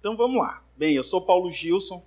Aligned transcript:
Então 0.00 0.16
vamos 0.16 0.38
lá. 0.38 0.64
Bem, 0.78 0.94
eu 0.94 1.02
sou 1.02 1.20
Paulo 1.20 1.50
Gilson, 1.50 2.02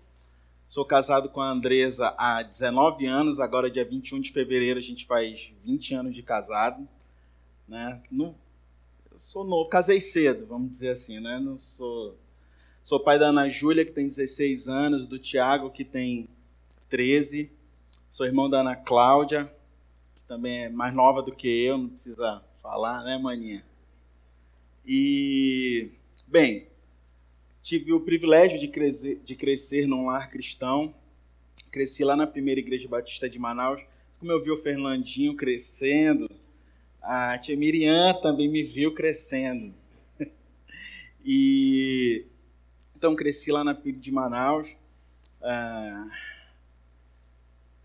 sou 0.66 0.84
casado 0.84 1.30
com 1.30 1.40
a 1.40 1.52
Andresa 1.52 2.12
há 2.18 2.42
19 2.42 3.06
anos, 3.06 3.40
agora 3.40 3.70
dia 3.70 3.86
21 3.86 4.20
de 4.20 4.32
fevereiro 4.32 4.80
a 4.80 4.82
gente 4.82 5.06
faz 5.06 5.54
20 5.64 5.94
anos 5.94 6.16
de 6.16 6.24
casado. 6.24 6.88
Né? 7.68 8.02
Não, 8.10 8.36
eu 9.12 9.20
sou 9.20 9.44
novo, 9.44 9.70
casei 9.70 10.02
cedo, 10.02 10.48
vamos 10.48 10.72
dizer 10.72 10.90
assim, 10.90 11.20
né? 11.20 11.40
Não 11.40 11.60
sou, 11.60 12.18
sou 12.82 13.00
pai 13.00 13.20
da 13.20 13.28
Ana 13.28 13.48
Júlia, 13.48 13.86
que 13.86 13.92
tem 13.92 14.08
16 14.08 14.68
anos, 14.68 15.06
do 15.06 15.20
Tiago, 15.20 15.70
que 15.70 15.86
tem 15.86 16.28
13. 16.90 17.52
Sou 18.10 18.26
irmão 18.26 18.50
da 18.50 18.62
Ana 18.62 18.76
Cláudia, 18.76 19.54
que 20.16 20.24
também 20.24 20.64
é 20.64 20.70
mais 20.70 20.96
nova 20.96 21.22
do 21.22 21.32
que 21.32 21.48
eu, 21.48 21.78
não 21.78 21.90
precisa 21.90 22.44
falar, 22.60 23.04
né, 23.04 23.20
maninha? 23.20 23.64
E, 24.84 25.92
bem, 26.26 26.73
tive 27.64 27.94
o 27.94 28.02
privilégio 28.02 28.60
de 28.60 28.68
crescer, 28.68 29.22
de 29.24 29.36
crescer 29.36 29.88
num 29.88 30.06
lar 30.06 30.30
cristão. 30.30 30.94
Cresci 31.72 32.04
lá 32.04 32.16
na 32.16 32.28
primeira 32.28 32.60
igreja 32.60 32.88
batista 32.88 33.30
de 33.30 33.40
Manaus. 33.40 33.82
Como 34.20 34.32
eu 34.32 34.44
vi 34.44 34.52
o 34.52 34.58
Fernandinho 34.58 35.36
crescendo, 35.36 36.30
a 37.02 37.38
tia 37.38 37.58
Miriam 37.58 38.14
também 38.22 38.50
me 38.50 38.64
viu 38.64 38.94
crescendo. 38.94 39.74
e 41.26 42.26
então 42.96 43.16
cresci 43.16 43.52
lá 43.52 43.64
na 43.64 43.74
PIB 43.74 43.98
de 43.98 44.12
Manaus. 44.12 44.70
Ah, 45.42 46.10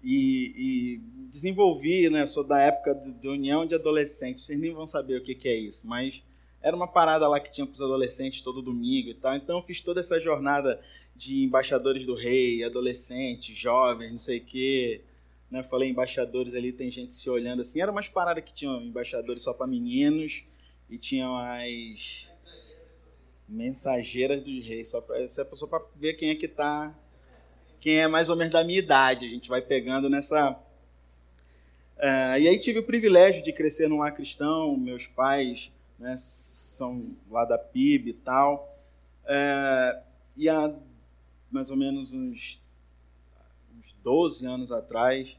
e, 0.03 0.53
e, 0.56 1.01
desenvolvi, 1.29 2.09
né? 2.11 2.27
Sou 2.27 2.45
da 2.45 2.61
época 2.61 2.95
de, 2.95 3.12
de 3.12 3.29
União 3.29 3.65
de 3.65 3.75
Adolescentes. 3.75 4.45
Vocês 4.45 4.59
nem 4.59 4.73
vão 4.73 4.87
saber 4.87 5.19
o 5.19 5.23
que, 5.23 5.34
que 5.34 5.48
é 5.48 5.56
isso, 5.56 5.87
mas 5.87 6.23
era 6.61 6.75
uma 6.75 6.89
parada 6.89 7.29
lá 7.29 7.39
que 7.39 7.51
tinha 7.51 7.67
para 7.67 7.75
os 7.75 7.80
adolescentes 7.80 8.41
todo 8.41 8.61
domingo 8.61 9.11
e 9.11 9.15
tal. 9.15 9.35
Então 9.37 9.59
eu 9.59 9.62
fiz 9.62 9.80
toda 9.80 10.01
essa 10.01 10.19
jornada 10.21 10.81
de 11.15 11.45
embaixadores 11.45 12.05
do 12.05 12.15
rei, 12.15 12.65
adolescentes, 12.65 13.57
jovens, 13.57 14.11
não 14.11 14.19
sei 14.19 14.39
o 14.39 14.45
quê. 14.45 15.03
Né? 15.51 15.62
Falei 15.62 15.89
embaixadores 15.89 16.55
ali, 16.55 16.73
tem 16.73 16.91
gente 16.91 17.12
se 17.12 17.31
olhando 17.31 17.61
assim. 17.61 17.81
Era 17.81 17.92
umas 17.92 18.09
paradas 18.09 18.42
que 18.45 18.53
tinham 18.53 18.83
embaixadores 18.83 19.42
só 19.42 19.53
para 19.53 19.67
meninos 19.67 20.42
e 20.91 20.98
tinham 20.98 21.36
as 21.36 22.29
mensageiras 23.48 24.42
do 24.42 24.51
rei, 24.61 24.84
só 24.84 25.01
para 25.01 25.23
essa 25.23 25.45
pessoa 25.45 25.69
para 25.69 25.83
ver 25.97 26.14
quem 26.14 26.31
é 26.31 26.34
que 26.34 26.48
tá, 26.48 26.95
quem 27.81 27.98
é 27.98 28.09
mais 28.09 28.29
ou 28.29 28.36
menos 28.36 28.53
da 28.53 28.64
minha 28.64 28.79
idade. 28.79 29.27
A 29.27 29.29
gente 29.29 29.48
vai 29.48 29.62
pegando 29.62 30.11
nessa. 30.11 30.51
Uh, 31.97 32.39
e 32.39 32.48
aí 32.48 32.59
tive 32.59 32.81
o 32.81 32.84
privilégio 32.84 33.42
de 33.42 33.53
crescer 33.53 33.89
num 33.89 33.98
lar 33.98 34.14
cristão, 34.14 34.77
meus 34.77 35.06
pais 35.06 35.73
né, 35.99 36.15
são 36.17 37.17
lá 37.29 37.45
da 37.45 37.59
PIB 37.59 38.11
e 38.11 38.15
tal. 38.15 38.77
É, 39.27 40.03
e 40.37 40.49
há 40.49 40.75
mais 41.51 41.71
ou 41.71 41.77
menos 41.77 42.13
uns, 42.13 42.63
uns 43.75 43.93
12 44.03 44.47
anos 44.47 44.71
atrás, 44.71 45.39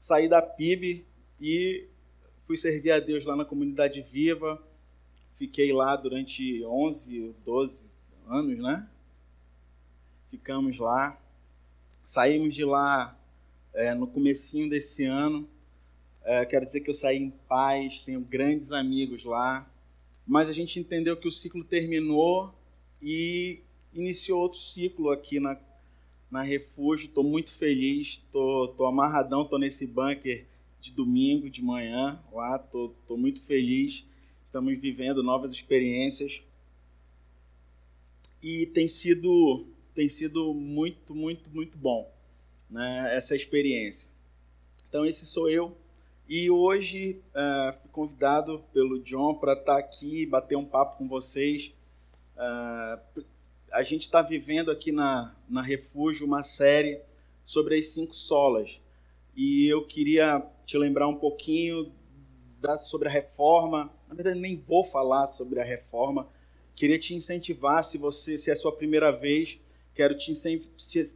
saí 0.00 0.28
da 0.28 0.40
PIB 0.40 1.04
e 1.40 1.86
fui 2.42 2.56
servir 2.56 2.92
a 2.92 3.00
Deus 3.00 3.24
lá 3.24 3.36
na 3.36 3.44
comunidade 3.44 4.00
viva. 4.00 4.62
Fiquei 5.34 5.72
lá 5.72 5.96
durante 5.96 6.64
11, 6.64 7.34
12 7.44 7.86
anos, 8.26 8.58
né? 8.58 8.88
Ficamos 10.30 10.78
lá. 10.78 11.18
Saímos 12.04 12.54
de 12.54 12.64
lá 12.64 13.18
é, 13.72 13.94
no 13.94 14.06
comecinho 14.06 14.68
desse 14.68 15.04
ano. 15.04 15.48
É, 16.22 16.44
quero 16.44 16.64
dizer 16.64 16.80
que 16.80 16.90
eu 16.90 16.94
saí 16.94 17.16
em 17.16 17.30
paz, 17.30 18.02
tenho 18.02 18.20
grandes 18.20 18.72
amigos 18.72 19.24
lá 19.24 19.69
mas 20.30 20.48
a 20.48 20.52
gente 20.52 20.78
entendeu 20.78 21.16
que 21.16 21.26
o 21.26 21.30
ciclo 21.30 21.64
terminou 21.64 22.54
e 23.02 23.58
iniciou 23.92 24.42
outro 24.42 24.60
ciclo 24.60 25.10
aqui 25.10 25.40
na, 25.40 25.60
na 26.30 26.40
Refúgio. 26.40 27.08
Estou 27.08 27.24
muito 27.24 27.50
feliz, 27.50 28.22
estou 28.24 28.68
tô, 28.68 28.74
tô 28.74 28.86
amarradão, 28.86 29.42
estou 29.42 29.58
nesse 29.58 29.88
bunker 29.88 30.46
de 30.80 30.92
domingo 30.92 31.50
de 31.50 31.60
manhã 31.60 32.22
lá, 32.32 32.54
estou 32.54 32.90
tô, 32.90 32.94
tô 33.08 33.16
muito 33.16 33.42
feliz. 33.42 34.06
Estamos 34.46 34.80
vivendo 34.80 35.20
novas 35.20 35.52
experiências 35.52 36.44
e 38.40 38.66
tem 38.66 38.86
sido 38.86 39.66
tem 39.96 40.08
sido 40.08 40.54
muito 40.54 41.12
muito 41.12 41.50
muito 41.50 41.76
bom, 41.76 42.08
né? 42.70 43.16
Essa 43.16 43.34
experiência. 43.34 44.08
Então 44.88 45.04
esse 45.04 45.26
sou 45.26 45.50
eu. 45.50 45.76
E 46.32 46.48
hoje 46.48 47.20
uh, 47.30 47.72
fui 47.80 47.90
convidado 47.90 48.62
pelo 48.72 49.02
John 49.02 49.34
para 49.34 49.54
estar 49.54 49.64
tá 49.74 49.78
aqui 49.80 50.24
bater 50.24 50.56
um 50.56 50.64
papo 50.64 50.96
com 50.96 51.08
vocês. 51.08 51.74
Uh, 52.36 53.24
a 53.72 53.82
gente 53.82 54.02
está 54.02 54.22
vivendo 54.22 54.70
aqui 54.70 54.92
na, 54.92 55.34
na 55.48 55.60
Refúgio 55.60 56.24
uma 56.24 56.44
série 56.44 57.02
sobre 57.42 57.74
as 57.74 57.86
cinco 57.86 58.14
solas. 58.14 58.80
E 59.34 59.66
eu 59.66 59.84
queria 59.84 60.40
te 60.64 60.78
lembrar 60.78 61.08
um 61.08 61.16
pouquinho 61.16 61.92
da, 62.60 62.78
sobre 62.78 63.08
a 63.08 63.10
reforma. 63.10 63.92
Na 64.06 64.14
verdade, 64.14 64.38
nem 64.38 64.56
vou 64.56 64.84
falar 64.84 65.26
sobre 65.26 65.58
a 65.58 65.64
reforma. 65.64 66.28
Queria 66.76 66.96
te 66.96 67.12
incentivar, 67.12 67.82
se 67.82 67.98
você 67.98 68.38
se 68.38 68.50
é 68.50 68.52
a 68.52 68.56
sua 68.56 68.70
primeira 68.70 69.10
vez, 69.10 69.58
quero 69.92 70.16
te 70.16 70.30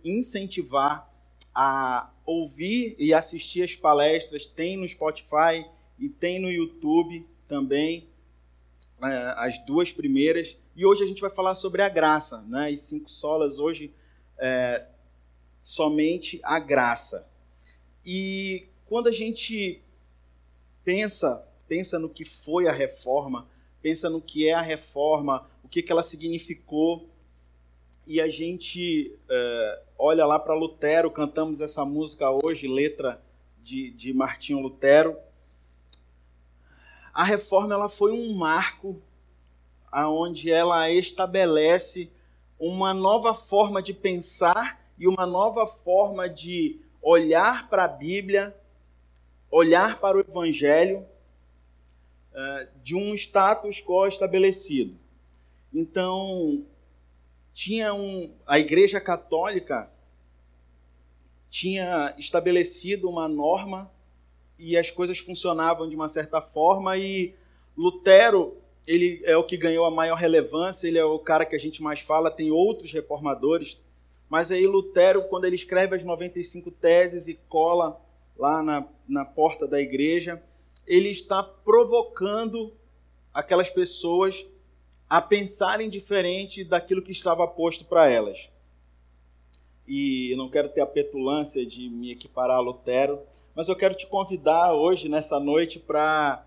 incentivar 0.05 1.14
a 1.55 2.11
ouvir 2.27 2.97
e 2.99 3.15
assistir 3.15 3.63
as 3.63 3.77
palestras, 3.77 4.47
tem 4.47 4.77
no 4.77 4.89
Spotify 4.89 5.65
e 5.99 6.09
tem 6.09 6.39
no 6.39 6.51
YouTube 6.51 7.27
também, 7.47 8.09
é, 9.03 9.35
as 9.37 9.59
duas 9.65 9.93
primeiras. 9.93 10.59
E 10.75 10.85
hoje 10.85 11.05
a 11.05 11.07
gente 11.07 11.21
vai 11.21 11.31
falar 11.31 11.55
sobre 11.55 11.83
a 11.83 11.89
graça, 11.89 12.43
né? 12.43 12.69
As 12.69 12.81
cinco 12.81 13.09
solas 13.09 13.59
hoje 13.59 13.93
é, 14.39 14.87
somente 15.63 16.41
a 16.43 16.59
graça. 16.59 17.29
E 18.05 18.67
quando 18.87 19.09
a 19.09 19.13
gente 19.13 19.81
pensa, 20.85 21.47
pensa 21.69 21.99
no 21.99 22.09
que 22.09 22.25
foi 22.25 22.67
a 22.67 22.73
reforma, 22.73 23.49
pensa 23.81 24.11
no 24.11 24.21
que 24.21 24.49
é 24.49 24.53
a 24.53 24.61
reforma, 24.61 25.47
o 25.63 25.69
que, 25.69 25.83
que 25.83 25.93
ela 25.93 26.03
significou, 26.03 27.09
e 28.07 28.21
a 28.21 28.29
gente 28.29 29.17
é, 29.29 29.83
olha 29.99 30.27
lá 30.27 30.39
para 30.39 30.55
Lutero, 30.55 31.11
cantamos 31.11 31.61
essa 31.61 31.85
música 31.85 32.31
hoje, 32.31 32.67
letra 32.67 33.23
de, 33.63 33.91
de 33.91 34.13
Martinho 34.13 34.61
Lutero. 34.61 35.17
A 37.13 37.25
reforma 37.25 37.75
ela 37.75 37.89
foi 37.89 38.13
um 38.13 38.35
marco 38.35 39.01
aonde 39.91 40.51
ela 40.51 40.91
estabelece 40.91 42.11
uma 42.59 42.93
nova 42.93 43.33
forma 43.33 43.83
de 43.83 43.95
pensar 43.95 44.85
e 44.99 45.07
uma 45.09 45.27
nova 45.27 45.67
forma 45.67 46.29
de 46.29 46.81
olhar 47.01 47.69
para 47.69 47.85
a 47.85 47.89
Bíblia, 47.89 48.57
olhar 49.51 49.99
para 50.01 50.17
o 50.17 50.21
Evangelho 50.21 51.07
é, 52.35 52.69
de 52.83 52.97
um 52.97 53.15
status 53.15 53.81
quo 53.81 54.07
estabelecido. 54.07 54.99
Então, 55.73 56.65
tinha 57.55 57.95
um, 57.95 58.35
a 58.45 58.59
Igreja 58.59 59.01
Católica 59.01 59.89
tinha 61.49 62.13
estabelecido 62.19 63.09
uma 63.09 63.29
norma 63.29 63.89
e 64.59 64.77
as 64.77 64.91
coisas 64.91 65.19
funcionavam 65.19 65.89
de 65.89 65.95
uma 65.95 66.09
certa 66.09 66.43
forma 66.43 66.99
e 66.99 67.33
Lutero 67.77 68.57
ele 68.87 69.23
é 69.25 69.37
o 69.37 69.45
que 69.45 69.57
ganhou 69.57 69.87
a 69.87 69.91
maior 69.91 70.17
relevância, 70.17 70.87
ele 70.87 70.99
é 70.99 71.05
o 71.05 71.19
cara 71.19 71.47
que 71.47 71.55
a 71.55 71.59
gente 71.59 71.83
mais 71.83 72.01
fala, 72.01 72.31
tem 72.31 72.51
outros 72.51 72.93
reformadores, 72.93 73.81
mas 74.29 74.51
aí 74.51 74.67
Lutero, 74.67 75.23
quando 75.29 75.45
ele 75.45 75.55
escreve 75.55 75.95
as 75.95 76.05
95 76.05 76.71
teses 76.73 77.29
e 77.29 77.35
cola 77.49 77.99
lá 78.37 78.63
na, 78.63 78.87
na 79.09 79.25
porta 79.25 79.67
da 79.67 79.81
igreja, 79.81 80.43
ele 80.87 81.09
está 81.09 81.43
provocando 81.43 82.75
aquelas 83.33 83.71
pessoas 83.71 84.45
a 85.15 85.23
pensarem 85.23 85.89
diferente 85.89 86.65
daquilo 86.65 87.01
que 87.01 87.13
estava 87.13 87.47
posto 87.47 87.85
para 87.85 88.11
elas. 88.11 88.51
E 89.87 90.33
eu 90.33 90.37
não 90.37 90.51
quero 90.51 90.69
ter 90.69 90.81
a 90.81 90.87
petulância 90.87 91.65
de 91.65 91.89
me 91.89 92.11
equiparar 92.11 92.57
a 92.57 92.61
Lutero, 92.61 93.21
mas 93.55 93.69
eu 93.69 93.77
quero 93.77 93.95
te 93.95 94.09
convidar 94.09 94.73
hoje, 94.75 95.09
nessa 95.09 95.39
noite, 95.39 95.79
para 95.79 96.45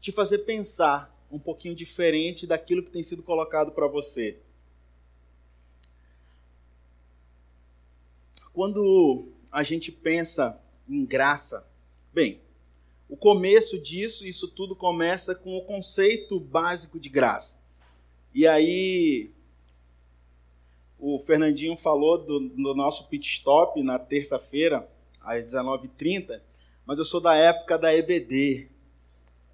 te 0.00 0.12
fazer 0.12 0.38
pensar 0.46 1.14
um 1.30 1.38
pouquinho 1.38 1.74
diferente 1.74 2.46
daquilo 2.46 2.82
que 2.82 2.90
tem 2.90 3.02
sido 3.02 3.22
colocado 3.22 3.70
para 3.72 3.86
você. 3.86 4.38
Quando 8.50 9.28
a 9.52 9.62
gente 9.62 9.92
pensa 9.92 10.58
em 10.88 11.04
graça, 11.04 11.68
bem, 12.14 12.40
o 13.08 13.16
começo 13.16 13.80
disso, 13.80 14.26
isso 14.26 14.48
tudo 14.48 14.74
começa 14.74 15.34
com 15.34 15.56
o 15.56 15.64
conceito 15.64 16.40
básico 16.40 16.98
de 16.98 17.08
graça. 17.08 17.58
E 18.34 18.46
aí, 18.46 19.30
o 20.98 21.18
Fernandinho 21.18 21.76
falou 21.76 22.18
do, 22.18 22.40
do 22.40 22.74
nosso 22.74 23.08
pit 23.08 23.28
stop 23.28 23.82
na 23.82 23.98
terça-feira, 23.98 24.88
às 25.20 25.44
19h30, 25.44 26.40
mas 26.86 26.98
eu 26.98 27.04
sou 27.04 27.20
da 27.20 27.36
época 27.36 27.78
da 27.78 27.94
EBD. 27.94 28.68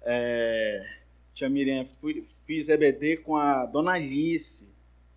É, 0.01 0.97
tia 1.33 1.49
Miriam, 1.49 1.85
fui, 1.85 2.27
fiz 2.45 2.69
EBD 2.69 3.17
com 3.17 3.35
a 3.35 3.65
Dona 3.65 3.93
Alice, 3.93 4.67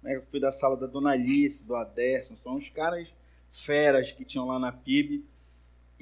né? 0.02 0.16
Eu 0.16 0.22
fui 0.22 0.38
da 0.38 0.52
sala 0.52 0.76
da 0.76 0.86
Dona 0.86 1.10
Alice, 1.10 1.66
do 1.66 1.74
Aderson, 1.74 2.36
são 2.36 2.56
os 2.56 2.68
caras 2.68 3.08
feras 3.50 4.12
que 4.12 4.24
tinham 4.24 4.46
lá 4.46 4.58
na 4.58 4.70
PIB. 4.70 5.24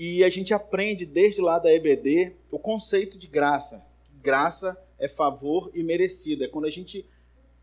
E 0.04 0.24
a 0.24 0.28
gente 0.28 0.52
aprende 0.52 1.06
desde 1.06 1.40
lá 1.40 1.60
da 1.60 1.72
EBD 1.72 2.34
o 2.50 2.58
conceito 2.58 3.16
de 3.16 3.28
graça. 3.28 3.86
Graça 4.20 4.76
é 4.98 5.06
favor 5.06 5.70
e 5.72 5.84
merecido. 5.84 6.42
É 6.42 6.48
quando 6.48 6.64
a 6.64 6.70
gente 6.70 7.06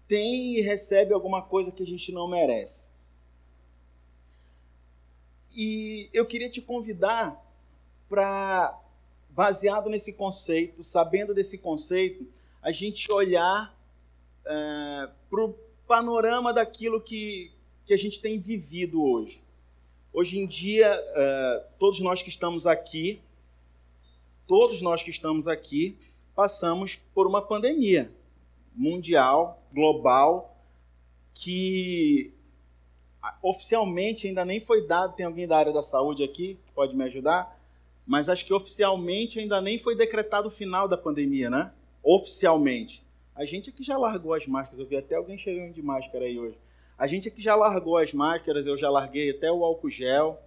tem 0.08 0.56
e 0.56 0.62
recebe 0.62 1.14
alguma 1.14 1.42
coisa 1.42 1.70
que 1.70 1.84
a 1.84 1.86
gente 1.86 2.14
não 2.14 2.30
merece. 2.30 2.90
E 5.54 6.10
eu 6.14 6.26
queria 6.26 6.50
te 6.50 6.62
convidar 6.62 7.46
para, 8.08 8.80
baseado 9.32 9.90
nesse 9.90 10.14
conceito, 10.14 10.82
sabendo 10.82 11.34
desse 11.34 11.58
conceito, 11.58 12.26
a 12.62 12.72
gente 12.72 13.12
olhar 13.12 13.78
é, 14.46 15.10
para 15.30 15.44
o 15.44 15.54
panorama 15.86 16.54
daquilo 16.54 17.02
que, 17.02 17.52
que 17.84 17.94
a 17.94 17.98
gente 17.98 18.22
tem 18.22 18.40
vivido 18.40 19.04
hoje. 19.04 19.44
Hoje 20.12 20.40
em 20.40 20.48
dia, 20.48 20.88
é, 20.88 21.66
todos 21.78 22.00
nós 22.00 22.22
que 22.22 22.30
estamos 22.30 22.66
aqui, 22.66 23.22
todos 24.48 24.82
nós 24.82 25.04
que 25.04 25.12
estamos 25.12 25.48
aqui, 25.48 25.98
passamos 26.36 26.96
por 27.14 27.28
uma 27.28 27.42
pandemia 27.42 28.12
mundial, 28.74 29.62
global, 29.72 30.58
que 31.34 32.34
oficialmente 33.42 34.28
ainda 34.28 34.44
nem 34.44 34.60
foi 34.60 34.88
dado. 34.88 35.16
Tem 35.16 35.28
alguém 35.28 35.48
da 35.48 35.58
área 35.58 35.72
da 35.72 35.84
saúde 35.84 36.24
aqui 36.24 36.58
que 36.66 36.72
pode 36.74 36.96
me 36.96 37.04
ajudar? 37.04 37.58
Mas 38.06 38.30
acho 38.30 38.46
que 38.46 38.54
oficialmente 38.54 39.40
ainda 39.40 39.62
nem 39.62 39.78
foi 39.78 39.96
decretado 39.96 40.48
o 40.48 40.52
final 40.52 40.88
da 40.88 40.98
pandemia, 40.98 41.52
né? 41.52 41.72
Oficialmente. 42.02 43.04
A 43.36 43.46
gente 43.46 43.70
aqui 43.70 43.84
já 43.84 43.98
largou 43.98 44.34
as 44.34 44.48
máscaras. 44.48 44.80
Eu 44.80 44.88
vi 44.88 44.98
até 44.98 45.16
alguém 45.16 45.38
chegando 45.38 45.72
de 45.72 45.84
máscara 45.84 46.26
aí 46.26 46.40
hoje. 46.40 46.58
A 47.00 47.08
gente 47.08 47.30
aqui 47.30 47.42
já 47.42 47.56
largou 47.56 47.98
as 47.98 48.14
máscaras, 48.14 48.68
eu 48.68 48.78
já 48.78 48.90
larguei 48.90 49.32
até 49.32 49.52
o 49.52 49.64
álcool 49.64 49.90
gel. 49.90 50.40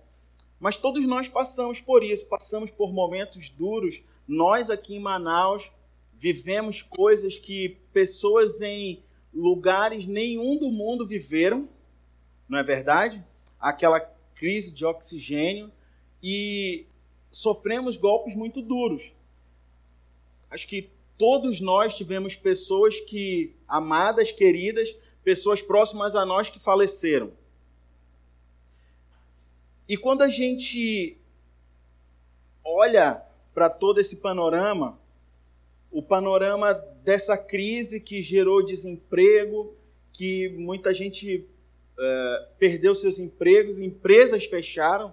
Mas 0.60 0.76
todos 0.76 1.04
nós 1.04 1.28
passamos 1.28 1.80
por 1.80 2.04
isso, 2.04 2.28
passamos 2.28 2.70
por 2.70 2.92
momentos 2.92 3.48
duros. 3.48 4.02
Nós 4.28 4.70
aqui 4.70 4.94
em 4.94 5.00
Manaus 5.00 5.72
vivemos 6.12 6.80
coisas 6.82 7.36
que 7.36 7.78
pessoas 7.92 8.60
em 8.60 9.02
lugares 9.34 10.06
nenhum 10.06 10.56
do 10.56 10.70
mundo 10.70 11.04
viveram 11.06 11.68
não 12.52 12.58
é 12.58 12.62
verdade? 12.62 13.24
Aquela 13.58 13.98
crise 14.34 14.72
de 14.72 14.84
oxigênio 14.84 15.72
e 16.22 16.84
sofremos 17.30 17.96
golpes 17.96 18.34
muito 18.34 18.60
duros. 18.60 19.10
Acho 20.50 20.68
que 20.68 20.90
todos 21.16 21.60
nós 21.60 21.94
tivemos 21.94 22.36
pessoas 22.36 23.00
que 23.00 23.54
amadas, 23.66 24.30
queridas, 24.30 24.94
pessoas 25.24 25.62
próximas 25.62 26.16
a 26.16 26.24
nós 26.24 26.48
que 26.48 26.58
faleceram. 26.58 27.32
E 29.88 29.96
quando 29.96 30.22
a 30.22 30.28
gente 30.28 31.18
olha 32.64 33.22
para 33.52 33.68
todo 33.68 34.00
esse 34.00 34.16
panorama, 34.16 34.98
o 35.90 36.02
panorama 36.02 36.72
dessa 37.04 37.36
crise 37.36 38.00
que 38.00 38.22
gerou 38.22 38.64
desemprego, 38.64 39.76
que 40.12 40.48
muita 40.50 40.94
gente 40.94 41.46
uh, 41.98 42.46
perdeu 42.58 42.94
seus 42.94 43.18
empregos, 43.18 43.78
empresas 43.78 44.46
fecharam, 44.46 45.12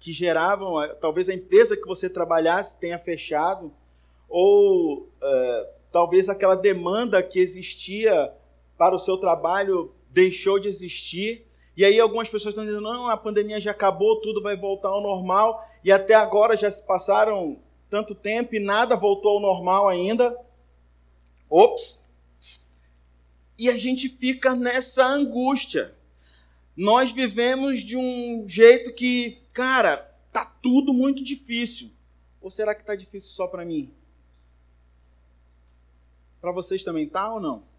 que 0.00 0.12
geravam, 0.12 0.74
uh, 0.74 0.94
talvez 0.96 1.28
a 1.28 1.34
empresa 1.34 1.76
que 1.76 1.86
você 1.86 2.08
trabalhasse 2.10 2.78
tenha 2.78 2.98
fechado, 2.98 3.72
ou 4.28 5.02
uh, 5.02 5.66
talvez 5.92 6.28
aquela 6.28 6.56
demanda 6.56 7.22
que 7.22 7.38
existia 7.38 8.32
para 8.76 8.94
o 8.94 8.98
seu 8.98 9.16
trabalho 9.16 9.94
deixou 10.10 10.58
de 10.58 10.68
existir. 10.68 11.46
E 11.76 11.84
aí 11.84 11.98
algumas 11.98 12.28
pessoas 12.28 12.52
estão 12.52 12.64
dizendo, 12.64 12.82
não, 12.82 13.08
a 13.08 13.16
pandemia 13.16 13.60
já 13.60 13.72
acabou, 13.72 14.20
tudo 14.20 14.40
vai 14.40 14.56
voltar 14.56 14.88
ao 14.88 15.02
normal, 15.02 15.68
e 15.82 15.90
até 15.90 16.14
agora 16.14 16.56
já 16.56 16.70
se 16.70 16.84
passaram 16.86 17.58
tanto 17.90 18.14
tempo 18.14 18.54
e 18.54 18.60
nada 18.60 18.94
voltou 18.94 19.32
ao 19.32 19.40
normal 19.40 19.88
ainda. 19.88 20.36
Ops, 21.50 22.04
e 23.58 23.68
a 23.68 23.76
gente 23.76 24.08
fica 24.08 24.54
nessa 24.54 25.06
angústia. 25.06 25.94
Nós 26.76 27.12
vivemos 27.12 27.80
de 27.80 27.96
um 27.96 28.44
jeito 28.48 28.92
que, 28.92 29.42
cara, 29.52 29.96
tá 30.32 30.44
tudo 30.44 30.92
muito 30.92 31.22
difícil. 31.22 31.90
Ou 32.40 32.50
será 32.50 32.74
que 32.74 32.84
tá 32.84 32.96
difícil 32.96 33.30
só 33.30 33.46
para 33.46 33.64
mim? 33.64 33.94
Para 36.40 36.52
vocês 36.52 36.82
também 36.82 37.08
tá 37.08 37.32
ou 37.32 37.40
não? 37.40 37.73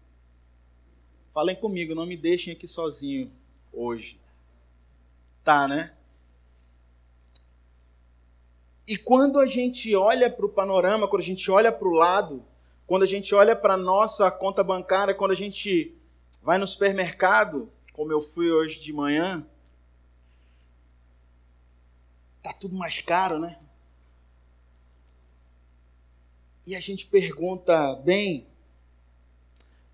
Falem 1.36 1.54
comigo, 1.54 1.94
não 1.94 2.06
me 2.06 2.16
deixem 2.16 2.54
aqui 2.54 2.66
sozinho 2.66 3.30
hoje. 3.70 4.18
Tá, 5.44 5.68
né? 5.68 5.94
E 8.88 8.96
quando 8.96 9.38
a 9.38 9.46
gente 9.46 9.94
olha 9.94 10.30
para 10.30 10.46
o 10.46 10.48
panorama, 10.48 11.06
quando 11.06 11.20
a 11.20 11.26
gente 11.26 11.50
olha 11.50 11.70
para 11.70 11.86
o 11.86 11.92
lado, 11.92 12.42
quando 12.86 13.02
a 13.02 13.06
gente 13.06 13.34
olha 13.34 13.54
para 13.54 13.74
a 13.74 13.76
nossa 13.76 14.30
conta 14.30 14.64
bancária, 14.64 15.14
quando 15.14 15.32
a 15.32 15.36
gente 15.36 15.94
vai 16.40 16.56
no 16.56 16.66
supermercado, 16.66 17.70
como 17.92 18.10
eu 18.10 18.22
fui 18.22 18.50
hoje 18.50 18.80
de 18.80 18.90
manhã, 18.94 19.46
tá 22.42 22.54
tudo 22.54 22.74
mais 22.74 23.02
caro, 23.02 23.38
né? 23.38 23.58
E 26.66 26.74
a 26.74 26.80
gente 26.80 27.04
pergunta, 27.04 27.94
bem, 27.96 28.46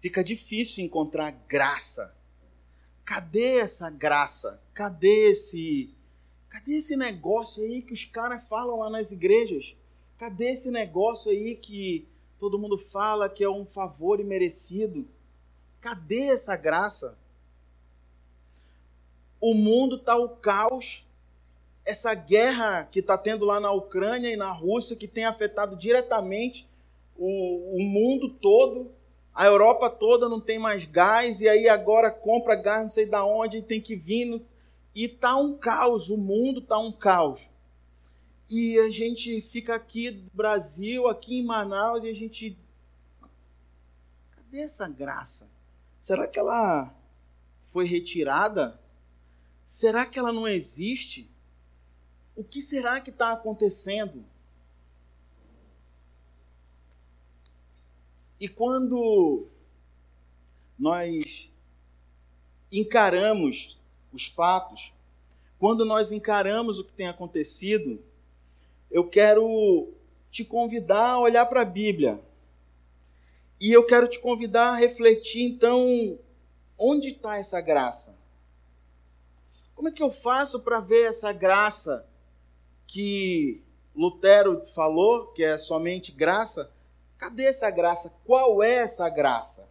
fica 0.02 0.22
difícil 0.24 0.84
encontrar 0.84 1.30
graça. 1.48 2.12
Cadê 3.04 3.60
essa 3.60 3.88
graça? 3.88 4.60
Cadê 4.74 5.30
esse 5.30 5.94
Cadê 6.50 6.74
esse 6.74 6.96
negócio 6.96 7.62
aí 7.62 7.80
que 7.80 7.94
os 7.94 8.04
caras 8.04 8.46
falam 8.46 8.80
lá 8.80 8.90
nas 8.90 9.10
igrejas? 9.10 9.74
Cadê 10.18 10.50
esse 10.50 10.70
negócio 10.70 11.30
aí 11.30 11.54
que 11.54 12.06
todo 12.38 12.58
mundo 12.58 12.76
fala 12.76 13.30
que 13.30 13.42
é 13.42 13.48
um 13.48 13.64
favor 13.64 14.20
imerecido. 14.20 15.08
Cadê 15.80 16.26
essa 16.26 16.54
graça? 16.54 17.16
O 19.40 19.54
mundo 19.54 19.96
está 19.96 20.14
o 20.14 20.28
caos. 20.28 21.06
Essa 21.86 22.12
guerra 22.12 22.84
que 22.84 23.00
está 23.00 23.16
tendo 23.16 23.46
lá 23.46 23.58
na 23.58 23.72
Ucrânia 23.72 24.30
e 24.30 24.36
na 24.36 24.52
Rússia, 24.52 24.94
que 24.94 25.08
tem 25.08 25.24
afetado 25.24 25.74
diretamente 25.74 26.68
o, 27.16 27.78
o 27.78 27.82
mundo 27.82 28.28
todo, 28.28 28.92
a 29.34 29.46
Europa 29.46 29.88
toda 29.88 30.28
não 30.28 30.40
tem 30.40 30.58
mais 30.58 30.84
gás, 30.84 31.40
e 31.40 31.48
aí 31.48 31.68
agora 31.68 32.10
compra 32.10 32.54
gás 32.54 32.82
não 32.82 32.90
sei 32.90 33.06
da 33.06 33.24
onde, 33.24 33.62
tem 33.62 33.80
que 33.80 33.96
vir. 33.96 34.42
E 34.94 35.04
está 35.04 35.36
um 35.36 35.56
caos, 35.56 36.10
o 36.10 36.16
mundo 36.16 36.60
está 36.60 36.78
um 36.78 36.92
caos 36.92 37.48
e 38.54 38.78
a 38.78 38.90
gente 38.90 39.40
fica 39.40 39.74
aqui 39.74 40.10
no 40.10 40.30
Brasil, 40.34 41.08
aqui 41.08 41.38
em 41.38 41.44
Manaus, 41.44 42.04
e 42.04 42.08
a 42.08 42.14
gente. 42.14 42.58
Cadê 44.30 44.60
essa 44.60 44.86
graça? 44.86 45.48
Será 45.98 46.26
que 46.26 46.38
ela 46.38 46.94
foi 47.64 47.86
retirada? 47.86 48.78
Será 49.64 50.04
que 50.04 50.18
ela 50.18 50.34
não 50.34 50.46
existe? 50.46 51.30
O 52.36 52.44
que 52.44 52.60
será 52.60 53.00
que 53.00 53.08
está 53.08 53.32
acontecendo? 53.32 54.22
E 58.42 58.48
quando 58.48 59.46
nós 60.76 61.48
encaramos 62.72 63.78
os 64.12 64.26
fatos, 64.26 64.92
quando 65.60 65.84
nós 65.84 66.10
encaramos 66.10 66.80
o 66.80 66.84
que 66.84 66.92
tem 66.92 67.06
acontecido, 67.06 68.02
eu 68.90 69.08
quero 69.08 69.92
te 70.28 70.44
convidar 70.44 71.10
a 71.10 71.20
olhar 71.20 71.46
para 71.46 71.60
a 71.60 71.64
Bíblia. 71.64 72.20
E 73.60 73.70
eu 73.70 73.86
quero 73.86 74.08
te 74.08 74.18
convidar 74.18 74.70
a 74.70 74.76
refletir, 74.76 75.44
então, 75.44 76.18
onde 76.76 77.10
está 77.10 77.36
essa 77.36 77.60
graça? 77.60 78.12
Como 79.72 79.88
é 79.88 79.92
que 79.92 80.02
eu 80.02 80.10
faço 80.10 80.58
para 80.62 80.80
ver 80.80 81.04
essa 81.04 81.32
graça 81.32 82.04
que 82.88 83.62
Lutero 83.94 84.64
falou, 84.64 85.28
que 85.28 85.44
é 85.44 85.56
somente 85.56 86.10
graça? 86.10 86.71
Cadê 87.22 87.44
essa 87.44 87.70
graça? 87.70 88.12
Qual 88.24 88.64
é 88.64 88.78
essa 88.78 89.08
graça? 89.08 89.68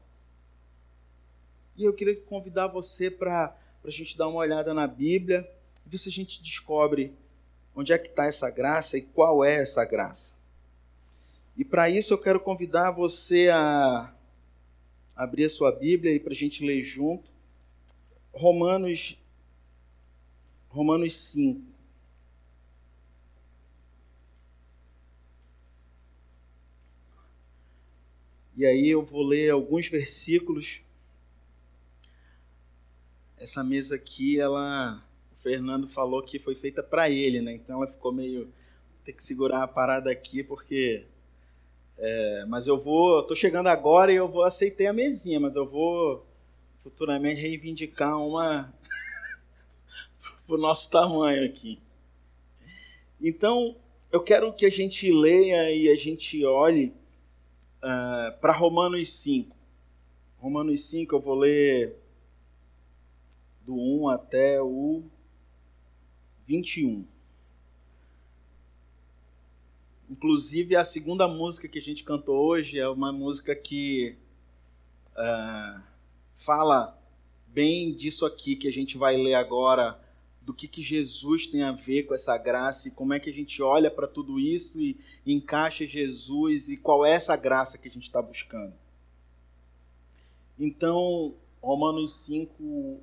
E 1.76 1.84
eu 1.84 1.94
queria 1.94 2.16
convidar 2.22 2.68
você 2.68 3.12
para 3.12 3.54
a 3.84 3.90
gente 3.90 4.18
dar 4.18 4.30
uma 4.30 4.40
olhada 4.40 4.74
na 4.74 4.88
Bíblia, 4.88 5.46
ver 5.86 5.98
se 5.98 6.08
a 6.08 6.12
gente 6.14 6.42
descobre 6.42 7.14
Onde 7.76 7.94
é 7.94 7.98
que 7.98 8.10
está 8.10 8.26
essa 8.26 8.50
graça 8.50 8.98
e 8.98 9.02
qual 9.02 9.44
é 9.46 9.56
essa 9.62 9.86
graça? 9.86 10.36
E 11.56 11.64
para 11.64 11.90
isso 11.90 12.14
eu 12.14 12.18
quero 12.18 12.40
convidar 12.40 12.92
você 12.92 13.50
a 13.50 14.14
abrir 15.16 15.46
a 15.46 15.50
sua 15.50 15.72
Bíblia 15.72 16.14
e 16.14 16.20
para 16.20 16.34
a 16.34 16.36
gente 16.36 16.66
ler 16.66 16.82
junto. 16.82 17.32
Romanos, 18.34 19.18
Romanos 20.70 21.16
5. 21.16 21.71
E 28.62 28.66
aí 28.68 28.90
eu 28.90 29.02
vou 29.02 29.24
ler 29.24 29.50
alguns 29.50 29.88
versículos 29.88 30.82
essa 33.36 33.64
mesa 33.64 33.96
aqui, 33.96 34.40
ela, 34.40 35.04
o 35.32 35.36
Fernando 35.42 35.88
falou 35.88 36.22
que 36.22 36.38
foi 36.38 36.54
feita 36.54 36.84
para 36.84 37.10
ele, 37.10 37.42
né? 37.42 37.56
Então 37.56 37.78
ela 37.78 37.92
ficou 37.92 38.14
meio 38.14 38.54
ter 39.04 39.14
que 39.14 39.24
segurar 39.24 39.64
a 39.64 39.68
parada 39.68 40.12
aqui 40.12 40.44
porque 40.44 41.08
é, 41.98 42.46
mas 42.48 42.68
eu 42.68 42.78
vou, 42.78 43.18
eu 43.18 43.24
tô 43.24 43.34
chegando 43.34 43.66
agora 43.66 44.14
e 44.14 44.18
eu 44.18 44.28
vou 44.28 44.44
aceitar 44.44 44.90
a 44.90 44.94
mesinha, 44.94 45.40
mas 45.40 45.56
eu 45.56 45.66
vou 45.66 46.24
futuramente 46.84 47.42
reivindicar 47.42 48.16
uma 48.22 48.72
pro 50.46 50.60
nosso 50.60 50.88
tamanho 50.92 51.44
aqui. 51.44 51.82
Então, 53.20 53.76
eu 54.12 54.22
quero 54.22 54.54
que 54.54 54.68
a 54.68 54.72
gente 54.72 55.12
leia 55.12 55.72
e 55.74 55.90
a 55.90 55.96
gente 55.96 56.46
olhe 56.46 57.01
uh, 57.82 57.88
ah, 57.88 58.38
para 58.40 58.54
Romanos 58.54 59.12
5. 59.14 59.56
Romanos 60.38 60.82
5, 60.86 61.16
eu 61.16 61.20
vou 61.20 61.36
ler 61.36 61.96
do 63.66 63.76
1 63.76 64.10
até 64.10 64.62
o 64.62 65.04
21. 66.46 67.06
Inclusive, 70.10 70.76
a 70.76 70.84
segunda 70.84 71.28
música 71.28 71.68
que 71.68 71.80
a 71.80 71.82
gente 71.82 72.04
cantou 72.04 72.36
hoje 72.36 72.80
é 72.80 72.88
uma 72.90 73.14
música 73.14 73.56
que 73.56 74.18
uh, 75.14 75.82
fala 76.36 77.00
bem 77.48 77.94
disso 77.94 78.26
aqui 78.26 78.56
que 78.56 78.68
a 78.68 78.72
gente 78.72 78.98
vai 78.98 79.16
ler 79.16 79.36
agora, 79.36 80.00
do 80.42 80.54
que, 80.54 80.68
que 80.68 80.82
Jesus 80.82 81.48
tem 81.48 81.62
a 81.62 81.72
ver 81.72 82.04
com 82.04 82.16
essa 82.16 82.38
graça 82.38 82.88
e 82.88 82.92
como 82.92 83.14
é 83.14 83.20
que 83.20 83.30
a 83.30 83.34
gente 83.34 83.62
olha 83.62 83.92
para 83.92 84.08
tudo 84.08 84.40
isso 84.40 84.80
e, 84.82 84.98
encaixa 85.26 85.86
Jesus 85.86 86.68
e 86.68 86.78
qual 86.78 87.06
é 87.06 87.12
essa 87.12 87.36
graça 87.36 87.78
que 87.78 87.88
a 87.88 87.92
gente 87.92 88.04
está 88.04 88.22
buscando. 88.22 88.74
Então, 90.58 91.36
Romanos 91.62 92.26
5, 92.26 93.00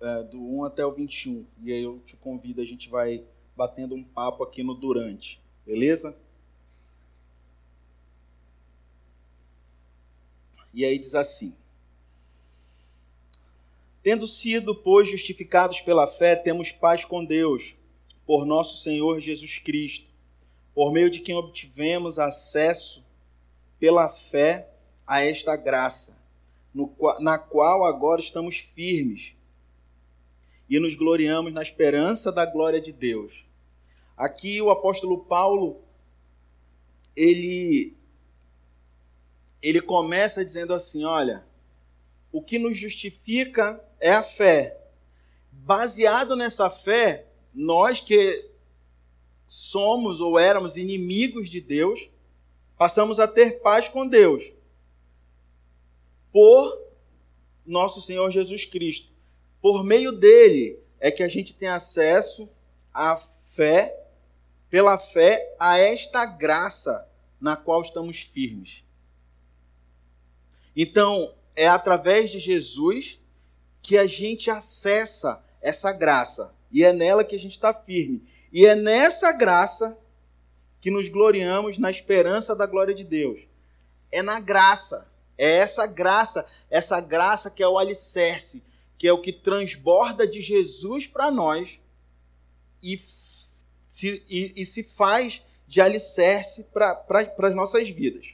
é, 0.00 0.22
do 0.24 0.40
1 0.40 0.64
até 0.64 0.84
o 0.84 0.92
21. 0.92 1.44
E 1.62 1.72
aí 1.72 1.82
eu 1.82 2.00
te 2.04 2.16
convido, 2.16 2.60
a 2.60 2.64
gente 2.64 2.88
vai 2.88 3.24
batendo 3.56 3.94
um 3.94 4.02
papo 4.02 4.42
aqui 4.42 4.62
no 4.62 4.74
durante. 4.74 5.40
Beleza? 5.66 6.16
E 10.72 10.84
aí 10.84 10.98
diz 10.98 11.14
assim: 11.14 11.54
Tendo 14.04 14.26
sido, 14.26 14.74
pois, 14.74 15.10
justificados 15.10 15.80
pela 15.80 16.06
fé, 16.06 16.36
temos 16.36 16.70
paz 16.70 17.06
com 17.06 17.24
Deus, 17.24 17.74
por 18.26 18.44
nosso 18.44 18.82
Senhor 18.82 19.18
Jesus 19.18 19.56
Cristo, 19.56 20.06
por 20.74 20.92
meio 20.92 21.08
de 21.08 21.20
quem 21.20 21.34
obtivemos 21.34 22.18
acesso 22.18 23.02
pela 23.80 24.10
fé 24.10 24.68
a 25.06 25.22
esta 25.22 25.56
graça, 25.56 26.22
na 27.18 27.38
qual 27.38 27.82
agora 27.82 28.20
estamos 28.20 28.58
firmes 28.58 29.34
e 30.68 30.78
nos 30.78 30.94
gloriamos 30.94 31.54
na 31.54 31.62
esperança 31.62 32.30
da 32.30 32.44
glória 32.44 32.82
de 32.82 32.92
Deus. 32.92 33.46
Aqui 34.18 34.60
o 34.60 34.70
apóstolo 34.70 35.24
Paulo 35.24 35.80
ele 37.16 37.96
ele 39.62 39.80
começa 39.80 40.44
dizendo 40.44 40.74
assim, 40.74 41.04
olha, 41.06 41.42
o 42.34 42.42
que 42.42 42.58
nos 42.58 42.76
justifica 42.76 43.80
é 44.00 44.10
a 44.10 44.20
fé. 44.20 44.76
Baseado 45.52 46.34
nessa 46.34 46.68
fé, 46.68 47.28
nós 47.54 48.00
que 48.00 48.50
somos 49.46 50.20
ou 50.20 50.36
éramos 50.36 50.76
inimigos 50.76 51.48
de 51.48 51.60
Deus, 51.60 52.10
passamos 52.76 53.20
a 53.20 53.28
ter 53.28 53.60
paz 53.60 53.86
com 53.86 54.04
Deus 54.04 54.52
por 56.32 56.76
nosso 57.64 58.00
Senhor 58.00 58.28
Jesus 58.32 58.64
Cristo. 58.64 59.12
Por 59.62 59.84
meio 59.84 60.10
dele 60.10 60.80
é 60.98 61.12
que 61.12 61.22
a 61.22 61.28
gente 61.28 61.54
tem 61.54 61.68
acesso 61.68 62.50
à 62.92 63.16
fé, 63.16 63.96
pela 64.68 64.98
fé, 64.98 65.54
a 65.56 65.78
esta 65.78 66.26
graça 66.26 67.08
na 67.40 67.54
qual 67.56 67.80
estamos 67.80 68.18
firmes. 68.18 68.82
Então, 70.74 71.32
é 71.54 71.68
através 71.68 72.30
de 72.30 72.38
Jesus 72.38 73.20
que 73.82 73.98
a 73.98 74.06
gente 74.06 74.50
acessa 74.50 75.44
essa 75.60 75.92
graça. 75.92 76.54
E 76.70 76.84
é 76.84 76.92
nela 76.92 77.24
que 77.24 77.36
a 77.36 77.38
gente 77.38 77.52
está 77.52 77.72
firme. 77.72 78.22
E 78.52 78.66
é 78.66 78.74
nessa 78.74 79.32
graça 79.32 79.98
que 80.80 80.90
nos 80.90 81.08
gloriamos 81.08 81.78
na 81.78 81.90
esperança 81.90 82.54
da 82.54 82.66
glória 82.66 82.94
de 82.94 83.04
Deus. 83.04 83.40
É 84.10 84.22
na 84.22 84.40
graça. 84.40 85.10
É 85.36 85.58
essa 85.58 85.86
graça, 85.86 86.46
essa 86.70 87.00
graça 87.00 87.50
que 87.50 87.62
é 87.62 87.68
o 87.68 87.78
alicerce 87.78 88.62
que 89.04 89.08
é 89.08 89.12
o 89.12 89.20
que 89.20 89.32
transborda 89.32 90.26
de 90.26 90.40
Jesus 90.40 91.06
para 91.06 91.30
nós 91.30 91.80
e 92.82 92.96
se, 92.96 94.24
e, 94.28 94.52
e 94.56 94.64
se 94.64 94.82
faz 94.82 95.42
de 95.66 95.80
alicerce 95.80 96.64
para 96.72 96.94
pra, 96.94 97.20
as 97.20 97.54
nossas 97.54 97.88
vidas. 97.88 98.28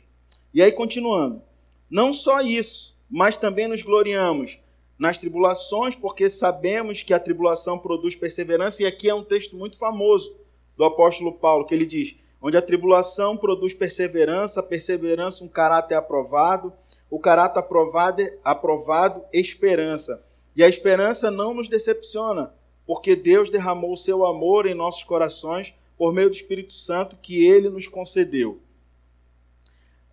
E 0.53 0.63
aí, 0.63 0.73
continuando. 0.73 1.43
Não 1.91 2.13
só 2.13 2.41
isso, 2.41 2.90
mas 3.11 3.37
também 3.37 3.67
nos 3.67 3.83
gloriamos 3.83 4.61
nas 4.99 5.19
tribulações, 5.19 5.97
porque 5.97 6.29
sabemos 6.29 7.03
que 7.03 7.15
a 7.15 7.19
tribulação 7.19 7.79
produz 7.79 8.15
perseverança, 8.15 8.83
e 8.83 8.87
aqui 8.87 9.09
é 9.09 9.15
um 9.15 9.25
texto 9.25 9.57
muito 9.57 9.79
famoso 9.79 10.37
do 10.77 10.85
apóstolo 10.85 11.33
Paulo, 11.33 11.65
que 11.65 11.75
ele 11.75 11.87
diz: 11.87 12.17
onde 12.41 12.57
a 12.57 12.63
tribulação 12.63 13.37
produz 13.37 13.75
perseverança, 13.75 14.63
perseverança 14.63 15.43
um 15.43 15.49
caráter 15.49 15.95
aprovado, 15.95 16.73
o 17.11 17.19
caráter 17.19 17.59
aprovado, 17.59 18.23
aprovado 18.45 19.25
esperança. 19.33 20.25
E 20.55 20.63
a 20.63 20.69
esperança 20.69 21.31
não 21.31 21.55
nos 21.55 21.69
decepciona, 21.69 22.53
porque 22.87 23.17
Deus 23.17 23.51
derramou 23.51 23.93
o 23.93 23.97
seu 23.97 24.27
amor 24.27 24.67
em 24.67 24.75
nossos 24.75 25.03
corações 25.03 25.75
por 25.97 26.13
meio 26.13 26.29
do 26.29 26.35
Espírito 26.35 26.73
Santo 26.73 27.17
que 27.17 27.47
ele 27.47 27.69
nos 27.69 27.89
concedeu. 27.89 28.61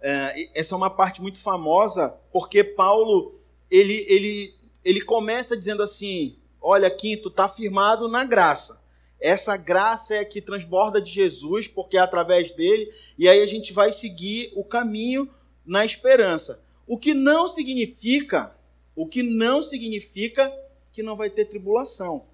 É, 0.02 0.60
essa 0.60 0.76
é 0.76 0.78
uma 0.78 0.90
parte 0.90 1.22
muito 1.22 1.40
famosa, 1.40 2.16
porque 2.32 2.64
Paulo 2.64 3.40
ele, 3.70 4.06
ele, 4.08 4.56
ele 4.84 5.02
começa 5.02 5.58
dizendo 5.58 5.84
assim: 5.84 6.38
Olha, 6.62 6.90
Quinto, 6.90 7.30
está 7.30 7.48
firmado 7.48 8.08
na 8.08 8.24
graça. 8.24 8.82
Essa 9.20 9.58
graça 9.58 10.16
é 10.16 10.24
que 10.24 10.42
transborda 10.42 11.02
de 11.02 11.12
Jesus, 11.12 11.68
porque 11.68 11.98
é 11.98 12.00
através 12.00 12.52
dele, 12.52 12.94
e 13.18 13.28
aí 13.28 13.42
a 13.42 13.48
gente 13.48 13.74
vai 13.74 13.92
seguir 13.92 14.52
o 14.56 14.64
caminho 14.64 15.28
na 15.66 15.84
esperança. 15.84 16.62
O 16.86 16.98
que 16.98 17.14
não 17.14 17.48
significa 17.48 18.56
o 18.98 19.06
que 19.06 19.22
não 19.22 19.62
significa 19.62 20.52
que 20.92 21.04
não 21.04 21.16
vai 21.16 21.30
ter 21.30 21.46
tribulação. 21.46 22.26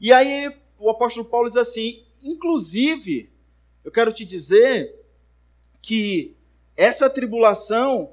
E 0.00 0.12
aí 0.12 0.56
o 0.78 0.88
apóstolo 0.88 1.26
Paulo 1.26 1.48
diz 1.48 1.56
assim: 1.56 2.04
inclusive, 2.22 3.28
eu 3.84 3.90
quero 3.90 4.12
te 4.12 4.24
dizer 4.24 5.04
que 5.82 6.36
essa 6.76 7.08
tribulação 7.08 8.12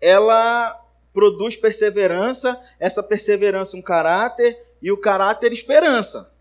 ela 0.00 0.78
produz 1.12 1.56
perseverança, 1.56 2.60
essa 2.78 3.02
perseverança 3.02 3.76
um 3.76 3.82
caráter 3.82 4.66
e 4.80 4.90
o 4.90 5.00
caráter 5.00 5.52
esperança. 5.52 6.32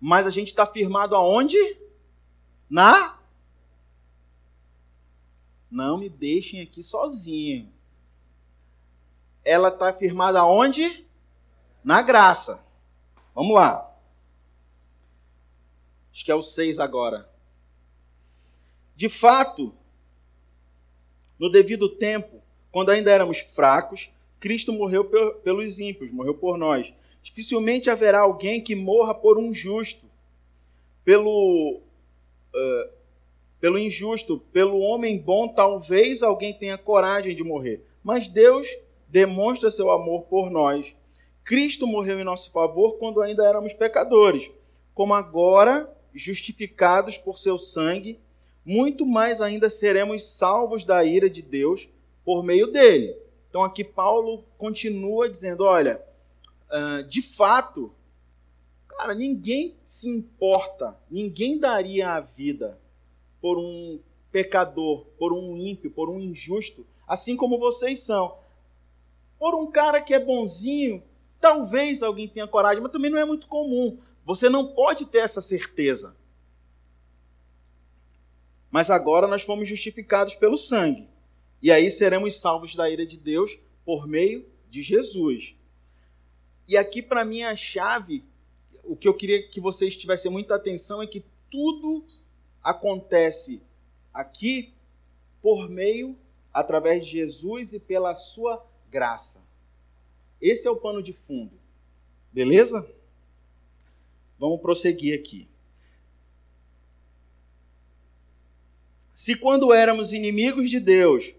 Mas 0.00 0.26
a 0.26 0.30
gente 0.30 0.48
está 0.48 0.66
firmado 0.66 1.14
aonde? 1.16 1.58
Na 2.70 3.18
não 5.70 5.98
me 5.98 6.08
deixem 6.08 6.62
aqui 6.62 6.82
sozinho 6.82 7.70
ela 9.48 9.68
está 9.68 9.92
firmada 9.94 10.44
onde? 10.44 11.06
Na 11.82 12.02
graça. 12.02 12.62
Vamos 13.34 13.54
lá. 13.54 13.90
Acho 16.12 16.24
que 16.24 16.30
é 16.30 16.34
o 16.34 16.42
6 16.42 16.78
agora. 16.78 17.30
De 18.94 19.08
fato, 19.08 19.74
no 21.38 21.50
devido 21.50 21.88
tempo, 21.88 22.42
quando 22.70 22.90
ainda 22.90 23.10
éramos 23.10 23.38
fracos, 23.38 24.10
Cristo 24.40 24.72
morreu 24.72 25.04
pelos 25.42 25.78
ímpios, 25.78 26.10
morreu 26.10 26.34
por 26.34 26.56
nós. 26.56 26.92
Dificilmente 27.22 27.90
haverá 27.90 28.20
alguém 28.20 28.60
que 28.60 28.74
morra 28.74 29.14
por 29.14 29.38
um 29.38 29.52
justo, 29.52 30.06
pelo, 31.04 31.80
uh, 32.54 32.90
pelo 33.60 33.78
injusto, 33.78 34.38
pelo 34.52 34.78
homem 34.78 35.18
bom, 35.18 35.48
talvez 35.48 36.22
alguém 36.22 36.52
tenha 36.52 36.78
coragem 36.78 37.34
de 37.34 37.42
morrer. 37.42 37.84
Mas 38.02 38.28
Deus 38.28 38.66
demonstra 39.08 39.70
seu 39.70 39.90
amor 39.90 40.22
por 40.22 40.50
nós. 40.50 40.94
Cristo 41.42 41.86
morreu 41.86 42.20
em 42.20 42.24
nosso 42.24 42.52
favor 42.52 42.98
quando 42.98 43.22
ainda 43.22 43.46
éramos 43.46 43.72
pecadores, 43.72 44.50
como 44.94 45.14
agora, 45.14 45.90
justificados 46.14 47.16
por 47.16 47.38
seu 47.38 47.56
sangue, 47.56 48.20
muito 48.68 49.06
mais 49.06 49.40
ainda 49.40 49.70
seremos 49.70 50.22
salvos 50.24 50.84
da 50.84 51.02
ira 51.02 51.30
de 51.30 51.40
Deus 51.40 51.88
por 52.24 52.44
meio 52.44 52.66
dele. 52.66 53.16
Então 53.48 53.64
aqui 53.64 53.82
Paulo 53.82 54.44
continua 54.58 55.28
dizendo: 55.28 55.64
olha, 55.64 56.04
ah, 56.68 57.02
de 57.02 57.22
fato, 57.22 57.90
cara, 58.86 59.14
ninguém 59.14 59.74
se 59.84 60.08
importa, 60.08 60.94
ninguém 61.10 61.58
daria 61.58 62.10
a 62.10 62.20
vida 62.20 62.78
por 63.40 63.58
um 63.58 63.98
pecador, 64.30 65.06
por 65.18 65.32
um 65.32 65.56
ímpio, 65.56 65.90
por 65.90 66.10
um 66.10 66.20
injusto, 66.20 66.86
assim 67.06 67.36
como 67.36 67.58
vocês 67.58 68.00
são 68.00 68.36
por 69.38 69.54
um 69.54 69.70
cara 69.70 70.02
que 70.02 70.12
é 70.12 70.18
bonzinho, 70.18 71.02
Talvez 71.40 72.02
alguém 72.02 72.28
tenha 72.28 72.46
coragem, 72.46 72.82
mas 72.82 72.90
também 72.90 73.10
não 73.10 73.18
é 73.18 73.24
muito 73.24 73.46
comum. 73.48 73.98
Você 74.24 74.48
não 74.48 74.66
pode 74.66 75.06
ter 75.06 75.18
essa 75.18 75.40
certeza. 75.40 76.16
Mas 78.70 78.90
agora 78.90 79.26
nós 79.26 79.42
fomos 79.42 79.68
justificados 79.68 80.34
pelo 80.34 80.56
sangue. 80.56 81.08
E 81.60 81.72
aí 81.72 81.90
seremos 81.90 82.40
salvos 82.40 82.74
da 82.74 82.88
ira 82.88 83.06
de 83.06 83.16
Deus 83.16 83.58
por 83.84 84.06
meio 84.06 84.46
de 84.70 84.82
Jesus. 84.82 85.54
E 86.66 86.76
aqui, 86.76 87.00
para 87.00 87.24
mim, 87.24 87.42
a 87.42 87.56
chave, 87.56 88.24
o 88.84 88.94
que 88.94 89.08
eu 89.08 89.14
queria 89.14 89.48
que 89.48 89.60
vocês 89.60 89.96
tivessem 89.96 90.30
muita 90.30 90.54
atenção 90.54 91.02
é 91.02 91.06
que 91.06 91.24
tudo 91.50 92.04
acontece 92.62 93.62
aqui 94.12 94.74
por 95.40 95.68
meio, 95.68 96.16
através 96.52 97.06
de 97.06 97.12
Jesus 97.12 97.72
e 97.72 97.80
pela 97.80 98.14
sua 98.14 98.64
graça. 98.90 99.40
Esse 100.40 100.66
é 100.66 100.70
o 100.70 100.76
pano 100.76 101.02
de 101.02 101.12
fundo. 101.12 101.58
Beleza? 102.32 102.86
Vamos 104.38 104.60
prosseguir 104.60 105.18
aqui. 105.18 105.48
Se 109.20 109.34
quando 109.34 109.72
éramos 109.72 110.12
inimigos 110.12 110.70
de 110.70 110.78
Deus, 110.78 111.34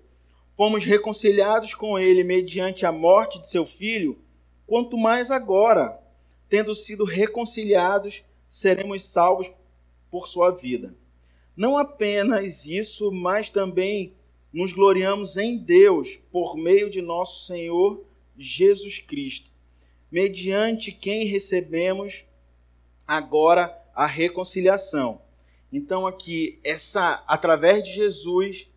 fomos 0.58 0.84
reconciliados 0.84 1.74
com 1.74 1.98
Ele 1.98 2.26
mediante 2.26 2.86
a 2.86 2.92
morte 2.92 3.40
de 3.40 3.48
seu 3.48 3.66
Filho, 3.66 4.20
quanto 4.68 4.98
mais 4.98 5.32
agora, 5.32 5.98
tendo 6.50 6.76
sido 6.76 7.06
reconciliados, 7.06 8.22
seremos 8.50 9.06
salvos 9.06 9.50
por 10.12 10.28
sua 10.28 10.52
vida. 10.52 10.94
Não 11.56 11.78
apenas 11.78 12.66
isso, 12.66 13.14
mas 13.14 13.50
também 13.50 14.14
nos 14.52 14.74
gloriamos 14.74 15.38
em 15.38 15.58
Deus 15.58 16.20
por 16.34 16.58
meio 16.58 16.90
de 16.90 17.02
nosso 17.02 17.46
Senhor 17.46 18.06
Jesus 18.38 19.00
Cristo, 19.00 19.50
mediante 20.12 20.92
quem 20.92 21.28
recebemos 21.28 22.26
agora 23.08 23.74
a 23.96 24.06
reconciliação. 24.06 25.22
Então 25.72 26.08
aqui 26.08 26.60
essa 26.64 27.24
através 27.28 27.84
de 27.84 27.94
Jesus 27.94 28.68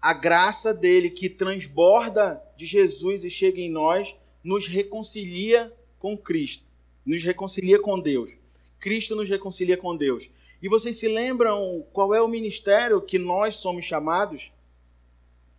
a 0.00 0.12
graça 0.12 0.74
dele 0.74 1.08
que 1.08 1.30
transborda 1.30 2.42
de 2.58 2.66
Jesus 2.66 3.24
e 3.24 3.30
chega 3.30 3.58
em 3.58 3.70
nós 3.70 4.14
nos 4.42 4.68
reconcilia 4.68 5.72
com 5.98 6.14
Cristo, 6.14 6.66
nos 7.06 7.22
reconcilia 7.22 7.78
com 7.78 7.98
Deus. 7.98 8.30
Cristo 8.78 9.16
nos 9.16 9.30
reconcilia 9.30 9.78
com 9.78 9.96
Deus. 9.96 10.28
E 10.60 10.68
vocês 10.68 10.98
se 10.98 11.08
lembram 11.08 11.86
qual 11.90 12.14
é 12.14 12.20
o 12.20 12.28
ministério 12.28 13.00
que 13.00 13.18
nós 13.18 13.54
somos 13.54 13.86
chamados? 13.86 14.52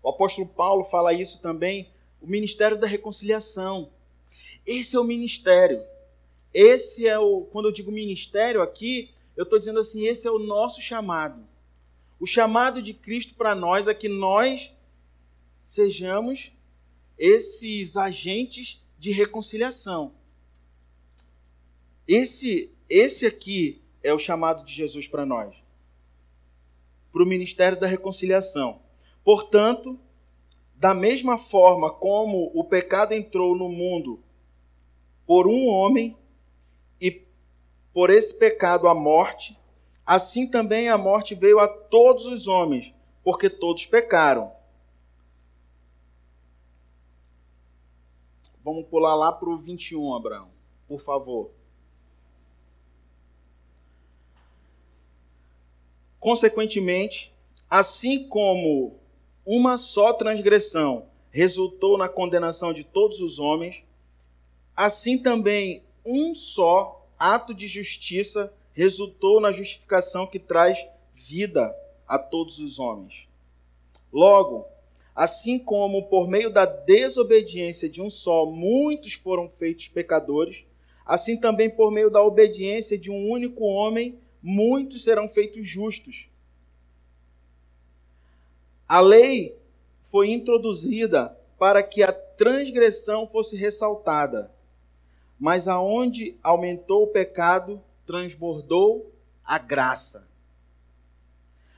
O 0.03 0.09
apóstolo 0.09 0.47
Paulo 0.47 0.83
fala 0.83 1.11
isso 1.11 1.41
também, 1.41 1.89
o 2.21 2.27
ministério 2.27 2.77
da 2.77 2.85
reconciliação. 2.85 3.89
Esse 4.63 4.95
é 4.95 4.99
o 4.99 5.03
ministério. 5.03 5.81
Esse 6.53 7.07
é 7.07 7.17
o, 7.17 7.41
quando 7.51 7.65
eu 7.65 7.71
digo 7.71 7.91
ministério 7.91 8.61
aqui, 8.61 9.09
eu 9.35 9.43
estou 9.43 9.59
dizendo 9.59 9.79
assim, 9.79 10.07
esse 10.07 10.27
é 10.27 10.31
o 10.31 10.39
nosso 10.39 10.81
chamado. 10.81 11.45
O 12.19 12.25
chamado 12.25 12.81
de 12.81 12.93
Cristo 12.93 13.35
para 13.35 13.53
nós 13.53 13.87
é 13.87 13.93
que 13.93 14.07
nós 14.07 14.73
sejamos 15.63 16.51
esses 17.17 17.97
agentes 17.97 18.83
de 18.97 19.11
reconciliação. 19.11 20.13
Esse, 22.07 22.71
esse 22.89 23.25
aqui 23.25 23.81
é 24.03 24.13
o 24.13 24.19
chamado 24.19 24.63
de 24.63 24.73
Jesus 24.73 25.07
para 25.07 25.25
nós, 25.25 25.55
para 27.11 27.23
o 27.23 27.25
ministério 27.25 27.79
da 27.79 27.87
reconciliação. 27.87 28.79
Portanto, 29.23 29.99
da 30.75 30.93
mesma 30.93 31.37
forma 31.37 31.91
como 31.91 32.51
o 32.53 32.63
pecado 32.63 33.13
entrou 33.13 33.55
no 33.57 33.69
mundo 33.69 34.21
por 35.25 35.47
um 35.47 35.67
homem 35.67 36.15
por 37.95 38.09
esse 38.09 38.33
pecado 38.33 38.89
a 38.89 38.93
morte, 38.93 39.57
assim 40.05 40.45
também 40.45 40.89
a 40.89 40.97
morte 40.97 41.33
veio 41.33 41.61
a 41.61 41.67
todos 41.69 42.25
os 42.25 42.45
homens, 42.45 42.93
porque 43.23 43.49
todos 43.49 43.85
pecaram. 43.85 44.51
Vamos 48.61 48.85
pular 48.87 49.15
lá 49.15 49.31
para 49.31 49.47
o 49.47 49.57
21, 49.57 50.13
Abraão, 50.13 50.49
por 50.89 50.99
favor. 50.99 51.51
Consequentemente, 56.19 57.33
assim 57.69 58.27
como 58.27 58.99
uma 59.45 59.77
só 59.77 60.11
transgressão 60.11 61.07
resultou 61.31 61.97
na 61.97 62.09
condenação 62.09 62.73
de 62.73 62.83
todos 62.83 63.21
os 63.21 63.39
homens, 63.39 63.85
assim 64.75 65.17
também 65.17 65.81
um 66.05 66.35
só 66.35 67.04
ato 67.17 67.53
de 67.53 67.67
justiça 67.67 68.53
resultou 68.71 69.39
na 69.39 69.51
justificação 69.51 70.27
que 70.27 70.39
traz 70.39 70.85
vida 71.13 71.75
a 72.07 72.19
todos 72.19 72.59
os 72.59 72.77
homens. 72.79 73.27
Logo, 74.11 74.65
assim 75.15 75.57
como 75.57 76.03
por 76.03 76.27
meio 76.27 76.49
da 76.49 76.65
desobediência 76.65 77.89
de 77.89 78.01
um 78.01 78.09
só 78.09 78.45
muitos 78.45 79.13
foram 79.13 79.47
feitos 79.47 79.87
pecadores, 79.87 80.65
assim 81.05 81.37
também 81.37 81.69
por 81.69 81.91
meio 81.91 82.09
da 82.09 82.21
obediência 82.21 82.97
de 82.97 83.11
um 83.11 83.29
único 83.29 83.63
homem 83.63 84.19
muitos 84.41 85.03
serão 85.03 85.27
feitos 85.27 85.67
justos. 85.67 86.29
A 88.87 88.99
lei 88.99 89.57
foi 90.03 90.29
introduzida 90.29 91.35
para 91.57 91.81
que 91.81 92.03
a 92.03 92.11
transgressão 92.11 93.27
fosse 93.27 93.55
ressaltada, 93.55 94.51
mas 95.39 95.67
aonde 95.67 96.37
aumentou 96.41 97.03
o 97.03 97.07
pecado, 97.07 97.81
transbordou 98.05 99.11
a 99.43 99.57
graça. 99.57 100.27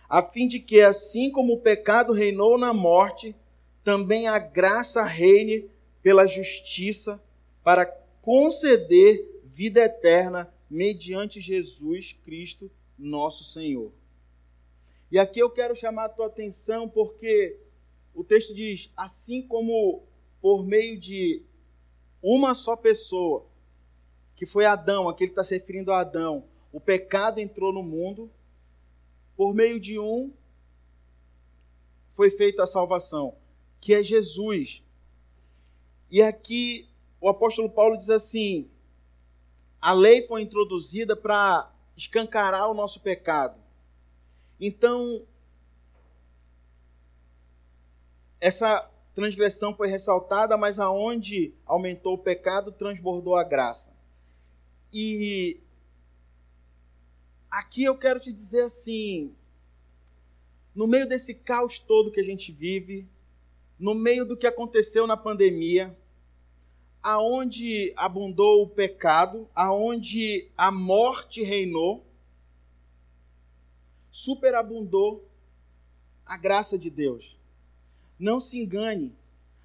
A 0.09 0.21
fim 0.21 0.47
de 0.47 0.59
que, 0.59 0.81
assim 0.81 1.29
como 1.29 1.53
o 1.53 1.59
pecado 1.59 2.13
reinou 2.13 2.57
na 2.57 2.73
morte, 2.73 3.35
também 3.83 4.27
a 4.27 4.39
graça 4.39 5.03
reine 5.03 5.69
pela 6.01 6.25
justiça 6.25 7.21
para 7.63 7.85
conceder 8.21 9.41
vida 9.45 9.81
eterna 9.81 10.53
mediante 10.69 11.41
Jesus 11.41 12.13
Cristo, 12.23 12.69
nosso 12.97 13.43
Senhor. 13.43 13.91
E 15.11 15.17
aqui 15.17 15.39
eu 15.39 15.49
quero 15.49 15.75
chamar 15.75 16.05
a 16.05 16.09
tua 16.09 16.27
atenção 16.27 16.87
porque 16.87 17.57
o 18.13 18.23
texto 18.23 18.53
diz: 18.53 18.91
assim 18.95 19.41
como 19.41 20.03
por 20.41 20.65
meio 20.65 20.99
de 20.99 21.41
uma 22.35 22.53
só 22.53 22.75
pessoa, 22.75 23.45
que 24.35 24.45
foi 24.45 24.65
Adão, 24.65 25.07
aquele 25.07 25.29
que 25.29 25.33
está 25.33 25.43
se 25.43 25.57
referindo 25.57 25.93
a 25.93 26.01
Adão, 26.01 26.43
o 26.73 26.79
pecado 26.79 27.39
entrou 27.39 27.71
no 27.71 27.81
mundo, 27.81 28.29
por 29.35 29.53
meio 29.53 29.79
de 29.79 29.97
um 29.97 30.33
foi 32.11 32.29
feita 32.29 32.63
a 32.63 32.67
salvação, 32.67 33.37
que 33.79 33.93
é 33.93 34.03
Jesus. 34.03 34.83
E 36.11 36.21
aqui 36.21 36.89
o 37.21 37.29
apóstolo 37.29 37.69
Paulo 37.69 37.95
diz 37.95 38.09
assim: 38.09 38.69
a 39.79 39.93
lei 39.93 40.27
foi 40.27 40.41
introduzida 40.41 41.15
para 41.15 41.71
escancarar 41.95 42.69
o 42.69 42.73
nosso 42.73 42.99
pecado. 42.99 43.57
Então, 44.59 45.25
essa 48.41 48.89
transgressão 49.17 49.73
foi 49.73 49.87
ressaltada, 49.87 50.55
mas 50.55 50.77
aonde 50.77 51.51
aumentou 51.65 52.13
o 52.13 52.19
pecado, 52.19 52.71
transbordou 52.71 53.35
a 53.35 53.43
graça. 53.43 53.91
E 54.93 55.59
aqui 57.49 57.83
eu 57.83 57.97
quero 57.97 58.19
te 58.19 58.31
dizer 58.31 58.61
assim: 58.61 59.35
no 60.75 60.85
meio 60.85 61.09
desse 61.09 61.33
caos 61.33 61.79
todo 61.79 62.11
que 62.11 62.19
a 62.19 62.23
gente 62.23 62.51
vive, 62.51 63.09
no 63.79 63.95
meio 63.95 64.23
do 64.23 64.37
que 64.37 64.45
aconteceu 64.45 65.07
na 65.07 65.17
pandemia, 65.17 65.97
aonde 67.01 67.91
abundou 67.97 68.61
o 68.61 68.69
pecado, 68.69 69.49
aonde 69.55 70.47
a 70.55 70.69
morte 70.69 71.41
reinou, 71.41 72.05
superabundou 74.11 75.27
a 76.23 76.37
graça 76.37 76.77
de 76.77 76.91
Deus. 76.91 77.36
Não 78.19 78.39
se 78.39 78.59
engane, 78.59 79.15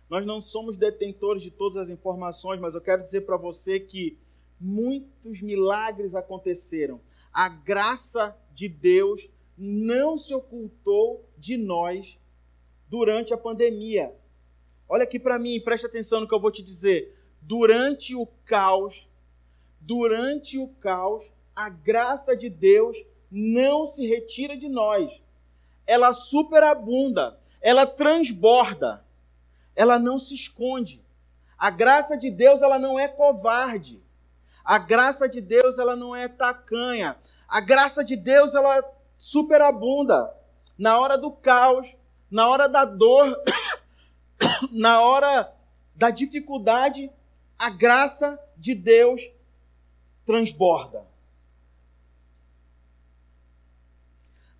nós 0.08 0.26
não 0.26 0.40
somos 0.40 0.76
detentores 0.76 1.42
de 1.42 1.50
todas 1.50 1.78
as 1.78 1.88
informações, 1.88 2.60
mas 2.60 2.74
eu 2.74 2.80
quero 2.80 3.02
dizer 3.02 3.22
para 3.22 3.36
você 3.36 3.80
que 3.80 4.18
muitos 4.60 5.40
milagres 5.40 6.14
aconteceram. 6.14 7.00
A 7.32 7.48
graça 7.48 8.36
de 8.52 8.68
Deus 8.68 9.28
não 9.56 10.18
se 10.18 10.34
ocultou 10.34 11.26
de 11.38 11.56
nós 11.56 12.18
durante 12.88 13.32
a 13.32 13.38
pandemia. 13.38 14.14
Olha 14.88 15.04
aqui 15.04 15.18
para 15.18 15.38
mim, 15.38 15.60
preste 15.60 15.86
atenção 15.86 16.20
no 16.20 16.28
que 16.28 16.34
eu 16.34 16.40
vou 16.40 16.50
te 16.50 16.62
dizer 16.62 17.18
durante 17.42 18.14
o 18.14 18.26
caos, 18.44 19.08
durante 19.80 20.58
o 20.58 20.68
caos, 20.68 21.24
a 21.54 21.68
graça 21.68 22.36
de 22.36 22.48
Deus 22.48 22.96
não 23.30 23.86
se 23.86 24.06
retira 24.06 24.56
de 24.56 24.68
nós. 24.68 25.10
Ela 25.86 26.12
superabunda, 26.12 27.38
ela 27.62 27.86
transborda, 27.86 29.04
ela 29.74 29.98
não 29.98 30.18
se 30.18 30.34
esconde. 30.34 31.02
A 31.56 31.70
graça 31.70 32.18
de 32.18 32.28
Deus 32.28 32.60
ela 32.60 32.78
não 32.78 32.98
é 32.98 33.06
covarde. 33.06 34.02
A 34.64 34.78
graça 34.78 35.28
de 35.28 35.40
Deus 35.40 35.78
ela 35.78 35.94
não 35.94 36.14
é 36.14 36.28
tacanha. 36.28 37.16
A 37.48 37.60
graça 37.60 38.04
de 38.04 38.16
Deus 38.16 38.54
ela 38.54 38.82
superabunda 39.16 40.34
na 40.76 40.98
hora 40.98 41.16
do 41.16 41.30
caos, 41.30 41.96
na 42.28 42.48
hora 42.48 42.68
da 42.68 42.84
dor, 42.84 43.40
na 44.72 45.00
hora 45.00 45.52
da 45.94 46.10
dificuldade, 46.10 47.10
a 47.56 47.70
graça 47.70 48.38
de 48.56 48.74
Deus 48.74 49.20
transborda. 50.26 51.06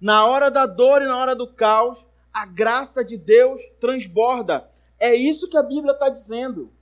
Na 0.00 0.24
hora 0.26 0.50
da 0.50 0.66
dor 0.66 1.02
e 1.02 1.06
na 1.06 1.16
hora 1.16 1.34
do 1.34 1.52
caos, 1.52 2.04
a 2.32 2.46
graça 2.46 3.04
de 3.04 3.16
Deus 3.16 3.60
transborda. 3.80 4.68
É 4.98 5.14
isso 5.14 5.48
que 5.48 5.56
a 5.56 5.62
Bíblia 5.62 5.92
está 5.92 6.08
dizendo. 6.08 6.72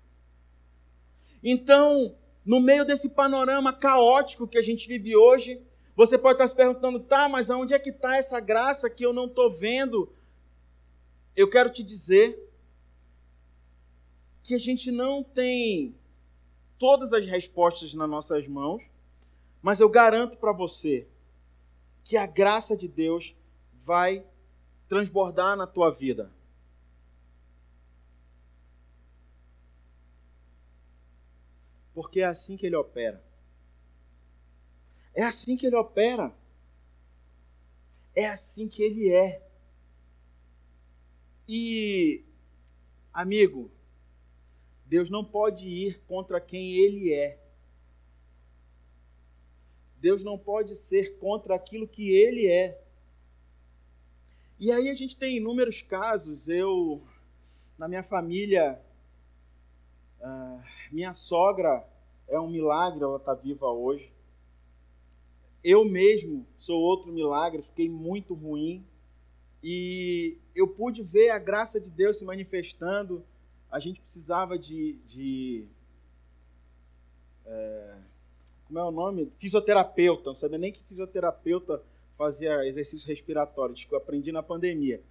Então, 1.43 2.15
no 2.45 2.61
meio 2.61 2.85
desse 2.85 3.11
panorama 3.11 3.73
caótico 3.73 4.47
que 4.47 4.59
a 4.59 4.63
gente 4.63 4.87
vive 4.87 5.17
hoje, 5.17 5.61
você 5.97 6.17
pode 6.17 6.35
estar 6.35 6.49
se 6.49 6.55
perguntando, 6.55 7.01
tá, 7.01 7.29
mas 7.29 7.51
aonde 7.51 7.75
é 7.75 7.79
que 7.79 7.91
está 7.91 8.17
essa 8.17 8.41
graça 8.41 8.89
que 8.89 9.05
eu 9.05 9.13
não 9.13 9.27
estou 9.27 9.51
vendo? 9.51 10.13
Eu 11.35 11.49
quero 11.49 11.71
te 11.71 11.83
dizer 11.83 12.51
que 14.43 14.55
a 14.55 14.59
gente 14.59 14.91
não 14.91 15.23
tem 15.23 15.95
todas 16.79 17.13
as 17.13 17.27
respostas 17.27 17.93
nas 17.95 18.09
nossas 18.09 18.47
mãos, 18.49 18.83
mas 19.63 19.81
eu 19.81 19.89
garanto 19.89 20.39
para 20.39 20.53
você 20.53 21.07
que 22.03 22.17
a 22.17 22.27
graça 22.27 22.77
de 22.77 22.89
Deus 22.89 23.37
vai 23.79 24.25
transbordar 24.91 25.57
na 25.57 25.69
tua 25.69 25.89
vida. 25.89 26.33
Porque 31.95 32.21
é 32.21 32.25
assim 32.25 32.57
que 32.57 32.67
ele 32.67 32.75
opera. 32.75 33.23
É 35.15 35.23
assim 35.23 35.57
que 35.57 35.65
ele 35.65 35.77
opera. 35.77 36.35
É 38.17 38.27
assim 38.27 38.67
que 38.67 38.83
ele 38.83 39.13
é. 39.13 39.41
E, 41.47 42.25
amigo, 43.13 43.71
Deus 44.87 45.09
não 45.09 45.25
pode 45.25 45.69
ir 45.69 46.01
contra 46.09 46.41
quem 46.41 46.73
ele 46.73 47.13
é. 47.13 47.41
Deus 49.99 50.25
não 50.25 50.37
pode 50.37 50.75
ser 50.75 51.17
contra 51.19 51.55
aquilo 51.55 51.87
que 51.87 52.11
ele 52.11 52.49
é. 52.49 52.83
E 54.61 54.71
aí 54.71 54.89
a 54.89 54.95
gente 54.95 55.17
tem 55.17 55.39
inúmeros 55.39 55.83
casos. 55.83 56.49
Eu, 56.49 57.03
na 57.77 57.89
minha 57.89 58.03
família, 58.03 58.81
uh, 60.21 60.61
minha 60.93 61.13
sogra 61.13 61.85
é 62.29 62.39
um 62.39 62.49
milagre, 62.49 63.03
ela 63.03 63.17
está 63.17 63.35
viva 63.35 63.67
hoje. 63.67 64.13
Eu 65.65 65.85
mesmo 65.85 66.47
sou 66.59 66.81
outro 66.81 67.13
milagre, 67.13 67.63
fiquei 67.63 67.89
muito 67.89 68.35
ruim. 68.35 68.87
E 69.63 70.39
eu 70.55 70.69
pude 70.69 71.03
ver 71.03 71.31
a 71.31 71.39
graça 71.39 71.81
de 71.81 71.91
Deus 71.91 72.19
se 72.19 72.25
manifestando 72.25 73.25
a 73.71 73.79
gente 73.79 74.01
precisava 74.01 74.59
de. 74.59 74.95
de 75.07 75.65
é, 77.47 77.99
como 78.67 78.79
é 78.79 78.85
o 78.85 78.91
nome? 78.91 79.33
Fisioterapeuta. 79.39 80.31
Não 80.31 80.35
sabia 80.35 80.59
nem 80.59 80.73
que 80.73 80.83
fisioterapeuta 80.85 81.83
fazia 82.21 82.67
exercício 82.67 83.09
respiratório. 83.09 83.75
Isso 83.75 83.89
que 83.89 83.95
eu 83.95 83.99
aprendi 83.99 84.31
na 84.31 84.43
pandemia. 84.43 85.03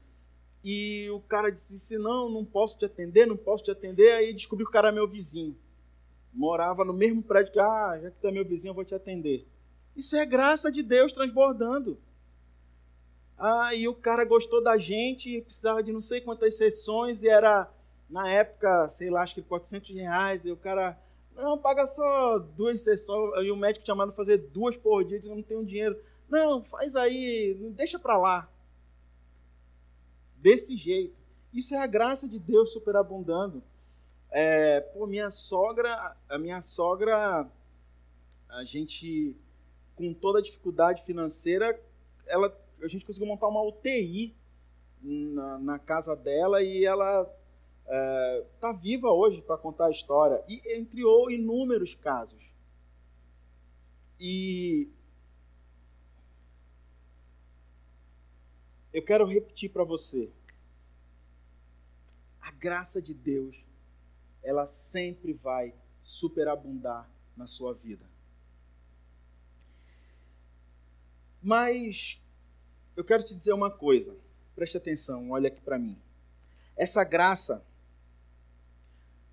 E 0.64 1.10
o 1.10 1.20
cara 1.22 1.50
disse: 1.50 1.98
Não, 1.98 2.30
não 2.30 2.46
posso 2.46 2.78
te 2.78 2.86
atender, 2.86 3.26
não 3.26 3.36
posso 3.36 3.64
te 3.64 3.72
atender. 3.72 4.12
Aí 4.12 4.32
descobri 4.32 4.64
que 4.64 4.70
o 4.70 4.72
cara 4.72 4.90
é 4.90 4.92
meu 4.92 5.08
vizinho. 5.08 5.58
Morava 6.32 6.86
no 6.86 6.94
mesmo 6.94 7.24
prédio 7.24 7.52
que, 7.52 7.60
ah, 7.60 8.00
já 8.00 8.12
que 8.12 8.18
tu 8.22 8.28
é 8.28 8.32
meu 8.32 8.46
vizinho, 8.46 8.70
eu 8.70 8.76
vou 8.76 8.86
te 8.86 8.94
atender. 8.94 9.48
Isso 9.96 10.16
é 10.16 10.24
graça 10.24 10.72
de 10.72 10.84
Deus 10.84 11.12
transbordando. 11.12 11.98
Ah, 13.36 13.74
e 13.74 13.88
o 13.88 13.96
cara 13.96 14.24
gostou 14.24 14.62
da 14.62 14.78
gente, 14.78 15.42
precisava 15.42 15.82
de 15.82 15.92
não 15.92 16.02
sei 16.02 16.22
quantas 16.22 16.56
sessões, 16.58 17.24
e 17.24 17.28
era 17.28 17.72
na 18.08 18.30
época, 18.30 18.88
sei 18.90 19.10
lá, 19.10 19.24
acho 19.24 19.34
que 19.34 19.42
400 19.42 19.96
reais, 19.96 20.46
e 20.46 20.52
o 20.52 20.58
cara, 20.58 21.00
não, 21.36 21.58
paga 21.58 21.88
só 21.88 22.38
duas 22.38 22.82
sessões, 22.82 23.46
e 23.46 23.50
o 23.50 23.56
médico 23.56 23.86
tinha 23.86 23.96
mandado 23.96 24.16
fazer 24.16 24.38
duas 24.38 24.78
por 24.78 25.04
dia, 25.04 25.20
eu 25.24 25.36
não 25.36 25.42
tenho 25.42 25.66
dinheiro. 25.66 25.98
Não, 26.30 26.64
faz 26.64 26.96
aí, 26.96 27.56
deixa 27.76 27.98
para 27.98 28.18
lá. 28.18 28.50
Desse 30.38 30.78
jeito. 30.78 31.18
Isso 31.52 31.74
é 31.74 31.80
a 31.80 31.88
graça 31.88 32.28
de 32.28 32.38
Deus 32.38 32.72
superabundando. 32.72 33.64
É, 34.30 34.80
pô, 34.80 35.08
minha 35.08 35.32
sogra, 35.32 36.16
a 36.30 36.38
minha 36.38 36.62
sogra, 36.62 37.50
a 38.48 38.64
gente, 38.64 39.36
com 39.96 40.14
toda 40.14 40.38
a 40.38 40.42
dificuldade 40.42 41.04
financeira, 41.04 41.80
ela, 42.28 42.56
a 42.84 42.88
gente 42.88 43.06
conseguiu 43.06 43.28
montar 43.28 43.48
uma 43.48 43.64
UTI 43.64 44.36
na, 45.02 45.58
na 45.58 45.80
casa 45.80 46.16
dela 46.16 46.62
e 46.62 46.86
ela 46.86 47.22
está 48.54 48.70
é, 48.70 48.78
viva 48.78 49.10
hoje 49.10 49.42
para 49.42 49.58
contar 49.58 49.88
a 49.88 49.92
história, 49.92 50.44
e 50.48 50.62
entre 50.78 51.02
inúmeros 51.34 51.96
casos. 51.96 52.44
E 54.20 54.90
eu 58.94 59.04
quero 59.04 59.26
repetir 59.26 59.72
para 59.72 59.84
você: 59.84 60.30
a 62.42 62.52
graça 62.52 63.02
de 63.02 63.14
Deus, 63.14 63.66
ela 64.44 64.66
sempre 64.66 65.34
vai 65.34 65.74
superabundar 66.04 67.10
na 67.36 67.46
sua 67.46 67.74
vida. 67.74 68.06
Mas 71.42 72.22
eu 72.96 73.04
quero 73.04 73.24
te 73.24 73.36
dizer 73.36 73.54
uma 73.54 73.72
coisa, 73.72 74.18
preste 74.56 74.76
atenção, 74.76 75.32
olha 75.32 75.48
aqui 75.48 75.62
para 75.62 75.80
mim. 75.80 75.98
Essa 76.76 77.04
graça, 77.04 77.64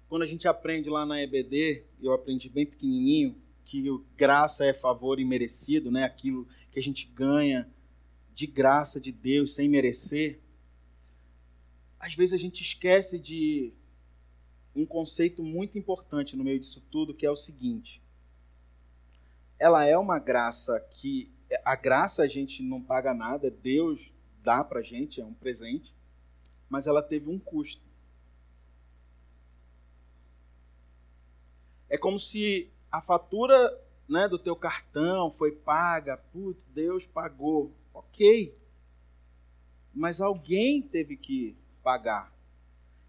quando 0.08 0.22
a 0.22 0.26
gente 0.26 0.46
aprende 0.46 0.88
lá 0.88 1.04
na 1.04 1.20
EBD, 1.20 1.84
eu 2.00 2.12
aprendi 2.12 2.48
bem 2.48 2.66
pequenininho, 2.66 3.36
que 3.64 3.82
graça 4.16 4.64
é 4.64 4.72
favor 4.72 5.18
imerecido, 5.18 5.90
né? 5.90 6.04
aquilo 6.04 6.46
que 6.70 6.78
a 6.78 6.82
gente 6.82 7.06
ganha 7.06 7.68
de 8.36 8.46
graça 8.46 9.00
de 9.00 9.10
Deus 9.10 9.54
sem 9.54 9.66
merecer. 9.66 10.38
Às 11.98 12.14
vezes 12.14 12.34
a 12.34 12.36
gente 12.36 12.60
esquece 12.62 13.18
de 13.18 13.72
um 14.74 14.84
conceito 14.84 15.42
muito 15.42 15.78
importante 15.78 16.36
no 16.36 16.44
meio 16.44 16.60
disso 16.60 16.86
tudo, 16.90 17.14
que 17.14 17.24
é 17.24 17.30
o 17.30 17.34
seguinte: 17.34 18.02
ela 19.58 19.86
é 19.86 19.96
uma 19.96 20.18
graça 20.18 20.78
que 20.90 21.32
a 21.64 21.74
graça 21.74 22.24
a 22.24 22.28
gente 22.28 22.62
não 22.62 22.82
paga 22.82 23.14
nada, 23.14 23.50
Deus 23.50 24.12
dá 24.42 24.62
pra 24.62 24.82
gente, 24.82 25.18
é 25.18 25.24
um 25.24 25.32
presente, 25.32 25.94
mas 26.68 26.86
ela 26.86 27.02
teve 27.02 27.30
um 27.30 27.38
custo. 27.38 27.82
É 31.88 31.96
como 31.96 32.18
se 32.18 32.70
a 32.92 33.00
fatura 33.00 33.82
né, 34.06 34.28
do 34.28 34.38
teu 34.38 34.54
cartão 34.54 35.30
foi 35.30 35.52
paga, 35.52 36.18
putz, 36.18 36.66
Deus 36.66 37.06
pagou, 37.06 37.72
ok. 37.96 38.54
Mas 39.94 40.20
alguém 40.20 40.82
teve 40.82 41.16
que 41.16 41.56
pagar. 41.82 42.32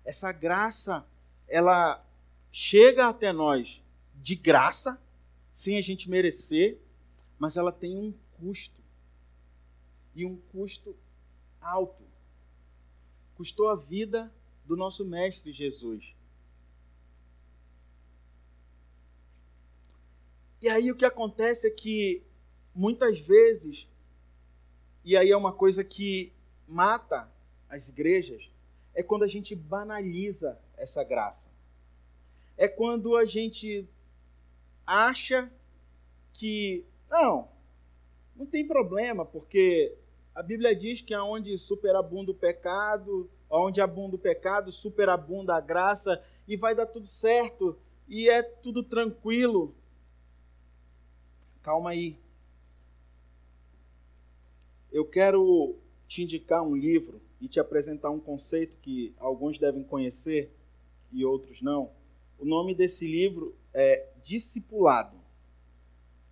Essa 0.05 0.31
graça, 0.31 1.05
ela 1.47 2.03
chega 2.51 3.07
até 3.07 3.33
nós 3.33 3.83
de 4.15 4.35
graça, 4.35 5.01
sem 5.51 5.77
a 5.77 5.81
gente 5.81 6.09
merecer, 6.09 6.79
mas 7.37 7.57
ela 7.57 7.71
tem 7.71 7.97
um 7.97 8.13
custo. 8.39 8.81
E 10.15 10.25
um 10.25 10.37
custo 10.51 10.95
alto. 11.59 12.03
Custou 13.35 13.69
a 13.69 13.75
vida 13.75 14.33
do 14.65 14.75
nosso 14.75 15.05
Mestre 15.05 15.51
Jesus. 15.51 16.15
E 20.61 20.69
aí 20.69 20.91
o 20.91 20.95
que 20.95 21.05
acontece 21.05 21.67
é 21.67 21.71
que 21.71 22.23
muitas 22.73 23.19
vezes, 23.19 23.87
e 25.07 25.15
aí 25.15 25.31
é 25.31 25.37
uma 25.37 25.53
coisa 25.53 25.85
que 25.85 26.33
mata 26.67 27.31
as 27.69 27.87
igrejas, 27.87 28.51
é 28.93 29.01
quando 29.01 29.23
a 29.23 29.27
gente 29.27 29.55
banaliza 29.55 30.59
essa 30.75 31.01
graça. 31.01 31.49
É 32.57 32.67
quando 32.67 33.15
a 33.15 33.23
gente 33.23 33.87
acha 34.85 35.49
que, 36.33 36.83
não, 37.09 37.47
não 38.35 38.45
tem 38.45 38.67
problema, 38.67 39.25
porque 39.25 39.95
a 40.35 40.43
Bíblia 40.43 40.75
diz 40.75 40.99
que 40.99 41.13
aonde 41.13 41.57
superabunda 41.57 42.31
o 42.31 42.35
pecado, 42.35 43.29
onde 43.49 43.79
abunda 43.79 44.17
o 44.17 44.19
pecado, 44.19 44.73
superabunda 44.73 45.55
a 45.55 45.61
graça, 45.61 46.21
e 46.45 46.57
vai 46.57 46.75
dar 46.75 46.85
tudo 46.85 47.07
certo, 47.07 47.79
e 48.09 48.27
é 48.27 48.43
tudo 48.43 48.83
tranquilo. 48.83 49.73
Calma 51.63 51.91
aí. 51.91 52.19
Eu 54.97 55.05
quero 55.05 55.75
te 56.07 56.23
indicar 56.23 56.63
um 56.63 56.75
livro 56.75 57.21
e 57.39 57.47
te 57.47 57.59
apresentar 57.59 58.09
um 58.09 58.19
conceito 58.19 58.75
que 58.81 59.13
alguns 59.19 59.59
devem 59.59 59.83
conhecer 59.83 60.51
e 61.11 61.23
outros 61.23 61.61
não, 61.61 61.91
O 62.39 62.45
nome 62.45 62.73
desse 62.73 63.05
livro 63.05 63.55
é 63.71 64.07
Discipulado. 64.23 65.15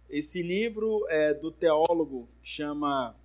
Esse 0.10 0.41
livro 0.41 1.06
é 1.10 1.32
do 1.32 1.51
teólogo 1.51 2.28
que 2.41 2.49
chama 2.49 3.15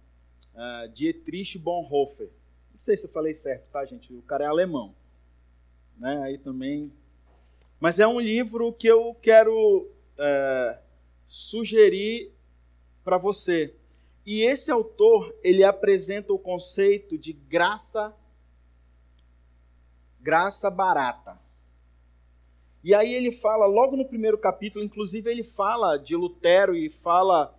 uh, 0.54 0.88
Dietrich 0.90 1.56
Bonhoeffer. 1.58 2.28
Não 2.74 2.80
sei 2.80 2.98
se 2.98 3.06
eu 3.06 3.10
falei 3.10 3.32
certo, 3.32 3.64
tá, 3.72 3.82
gente? 3.86 4.12
O 4.12 4.20
cara 4.20 4.44
é 4.44 4.46
alemão. 4.46 4.94
Né? 5.96 6.20
Aí 6.22 6.36
também. 6.36 6.92
Mas 7.80 7.98
é 7.98 8.06
um 8.06 8.20
livro 8.20 8.74
que 8.74 8.88
eu 8.88 9.16
quero 9.22 9.88
uh, 10.18 10.78
sugerir 11.26 12.30
para 13.02 13.16
você. 13.16 13.74
E 14.24 14.42
esse 14.42 14.70
autor, 14.70 15.34
ele 15.42 15.64
apresenta 15.64 16.32
o 16.32 16.38
conceito 16.38 17.16
de 17.16 17.32
graça 17.32 18.14
graça 20.20 20.70
barata. 20.70 21.38
E 22.82 22.94
aí 22.94 23.14
ele 23.14 23.30
fala, 23.30 23.66
logo 23.66 23.96
no 23.96 24.06
primeiro 24.06 24.38
capítulo, 24.38 24.84
inclusive 24.84 25.30
ele 25.30 25.42
fala 25.42 25.96
de 25.96 26.16
Lutero 26.16 26.74
e 26.74 26.90
fala 26.90 27.54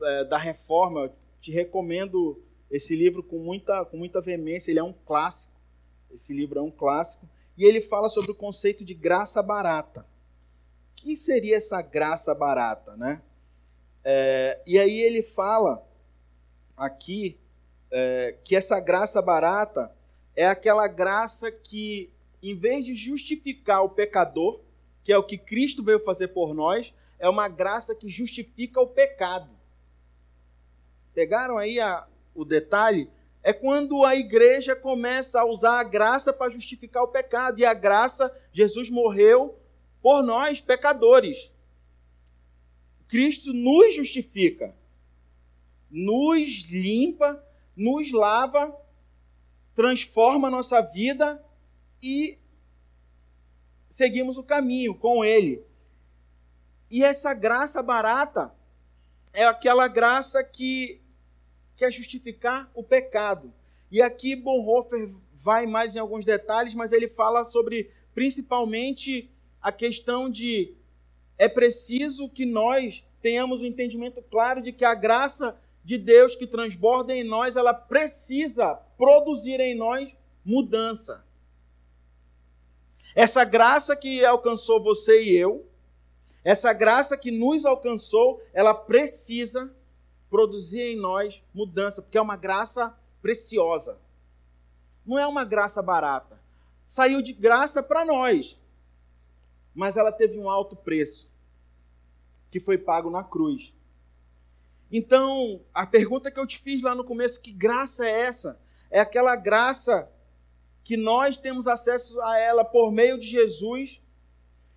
é, 0.00 0.24
da 0.24 0.38
reforma. 0.38 1.04
Eu 1.04 1.12
te 1.40 1.50
recomendo 1.50 2.40
esse 2.70 2.94
livro 2.94 3.22
com 3.22 3.38
muita, 3.38 3.84
com 3.84 3.96
muita 3.96 4.20
veemência, 4.20 4.70
ele 4.70 4.78
é 4.78 4.84
um 4.84 4.92
clássico. 4.92 5.54
Esse 6.12 6.32
livro 6.32 6.58
é 6.58 6.62
um 6.62 6.70
clássico. 6.70 7.28
E 7.56 7.64
ele 7.64 7.80
fala 7.80 8.08
sobre 8.08 8.30
o 8.30 8.34
conceito 8.34 8.84
de 8.84 8.94
graça 8.94 9.42
barata. 9.42 10.06
O 10.92 10.96
que 10.96 11.16
seria 11.16 11.56
essa 11.56 11.82
graça 11.82 12.34
barata? 12.34 12.96
Né? 12.96 13.22
É, 14.04 14.60
e 14.66 14.78
aí 14.78 15.00
ele 15.00 15.22
fala 15.22 15.84
aqui 16.80 17.38
é, 17.90 18.34
que 18.42 18.56
essa 18.56 18.80
graça 18.80 19.20
barata 19.20 19.94
é 20.34 20.46
aquela 20.46 20.88
graça 20.88 21.52
que 21.52 22.10
em 22.42 22.56
vez 22.56 22.86
de 22.86 22.94
justificar 22.94 23.84
o 23.84 23.90
pecador, 23.90 24.60
que 25.04 25.12
é 25.12 25.18
o 25.18 25.22
que 25.22 25.36
Cristo 25.36 25.84
veio 25.84 26.02
fazer 26.02 26.28
por 26.28 26.54
nós, 26.54 26.94
é 27.18 27.28
uma 27.28 27.48
graça 27.48 27.94
que 27.94 28.08
justifica 28.08 28.80
o 28.80 28.86
pecado. 28.86 29.50
Pegaram 31.12 31.58
aí 31.58 31.78
a, 31.78 32.06
o 32.34 32.46
detalhe? 32.46 33.10
É 33.42 33.52
quando 33.52 34.04
a 34.04 34.16
igreja 34.16 34.74
começa 34.74 35.40
a 35.40 35.44
usar 35.44 35.80
a 35.80 35.84
graça 35.84 36.32
para 36.32 36.50
justificar 36.50 37.02
o 37.02 37.08
pecado. 37.08 37.58
E 37.60 37.64
a 37.64 37.74
graça, 37.74 38.34
Jesus 38.52 38.88
morreu 38.88 39.58
por 40.00 40.22
nós, 40.22 40.60
pecadores. 40.62 41.50
Cristo 43.06 43.52
nos 43.52 43.94
justifica, 43.94 44.74
nos 45.90 46.70
limpa, 46.70 47.42
nos 47.76 48.12
lava, 48.12 48.76
transforma 49.74 50.48
a 50.48 50.50
nossa 50.50 50.80
vida 50.80 51.42
e 52.02 52.38
seguimos 53.88 54.38
o 54.38 54.42
caminho 54.42 54.94
com 54.94 55.24
Ele. 55.24 55.64
E 56.90 57.04
essa 57.04 57.34
graça 57.34 57.82
barata 57.82 58.54
é 59.32 59.44
aquela 59.44 59.88
graça 59.88 60.42
que 60.42 61.00
quer 61.76 61.90
justificar 61.92 62.70
o 62.74 62.82
pecado. 62.82 63.52
E 63.90 64.02
aqui 64.02 64.36
Bonhoeffer 64.36 65.10
vai 65.34 65.66
mais 65.66 65.96
em 65.96 65.98
alguns 65.98 66.24
detalhes, 66.24 66.74
mas 66.74 66.92
ele 66.92 67.08
fala 67.08 67.44
sobre 67.44 67.90
principalmente 68.14 69.30
a 69.60 69.72
questão 69.72 70.28
de 70.30 70.74
é 71.38 71.48
preciso 71.48 72.28
que 72.28 72.44
nós 72.44 73.02
tenhamos 73.22 73.60
o 73.60 73.64
um 73.64 73.66
entendimento 73.66 74.22
claro 74.22 74.60
de 74.60 74.72
que 74.72 74.84
a 74.84 74.94
graça 74.94 75.58
de 75.84 75.98
Deus 75.98 76.36
que 76.36 76.46
transborda 76.46 77.14
em 77.14 77.24
nós, 77.24 77.56
ela 77.56 77.74
precisa 77.74 78.74
produzir 78.96 79.60
em 79.60 79.76
nós 79.76 80.14
mudança. 80.44 81.24
Essa 83.14 83.44
graça 83.44 83.96
que 83.96 84.24
alcançou 84.24 84.82
você 84.82 85.22
e 85.22 85.36
eu, 85.36 85.66
essa 86.44 86.72
graça 86.72 87.16
que 87.16 87.30
nos 87.30 87.66
alcançou, 87.66 88.42
ela 88.52 88.72
precisa 88.72 89.74
produzir 90.30 90.80
em 90.80 90.96
nós 90.96 91.42
mudança, 91.52 92.00
porque 92.00 92.16
é 92.16 92.22
uma 92.22 92.36
graça 92.36 92.96
preciosa. 93.20 93.98
Não 95.04 95.18
é 95.18 95.26
uma 95.26 95.44
graça 95.44 95.82
barata. 95.82 96.40
Saiu 96.86 97.20
de 97.20 97.32
graça 97.32 97.82
para 97.82 98.04
nós, 98.04 98.58
mas 99.74 99.96
ela 99.96 100.12
teve 100.12 100.38
um 100.38 100.48
alto 100.48 100.76
preço, 100.76 101.30
que 102.50 102.60
foi 102.60 102.78
pago 102.78 103.10
na 103.10 103.22
cruz. 103.22 103.72
Então, 104.90 105.60
a 105.72 105.86
pergunta 105.86 106.30
que 106.30 106.40
eu 106.40 106.46
te 106.46 106.58
fiz 106.58 106.82
lá 106.82 106.94
no 106.94 107.04
começo, 107.04 107.40
que 107.40 107.52
graça 107.52 108.06
é 108.06 108.22
essa? 108.22 108.60
É 108.90 108.98
aquela 108.98 109.36
graça 109.36 110.10
que 110.82 110.96
nós 110.96 111.38
temos 111.38 111.68
acesso 111.68 112.20
a 112.22 112.38
ela 112.38 112.64
por 112.64 112.90
meio 112.90 113.18
de 113.18 113.26
Jesus, 113.26 114.00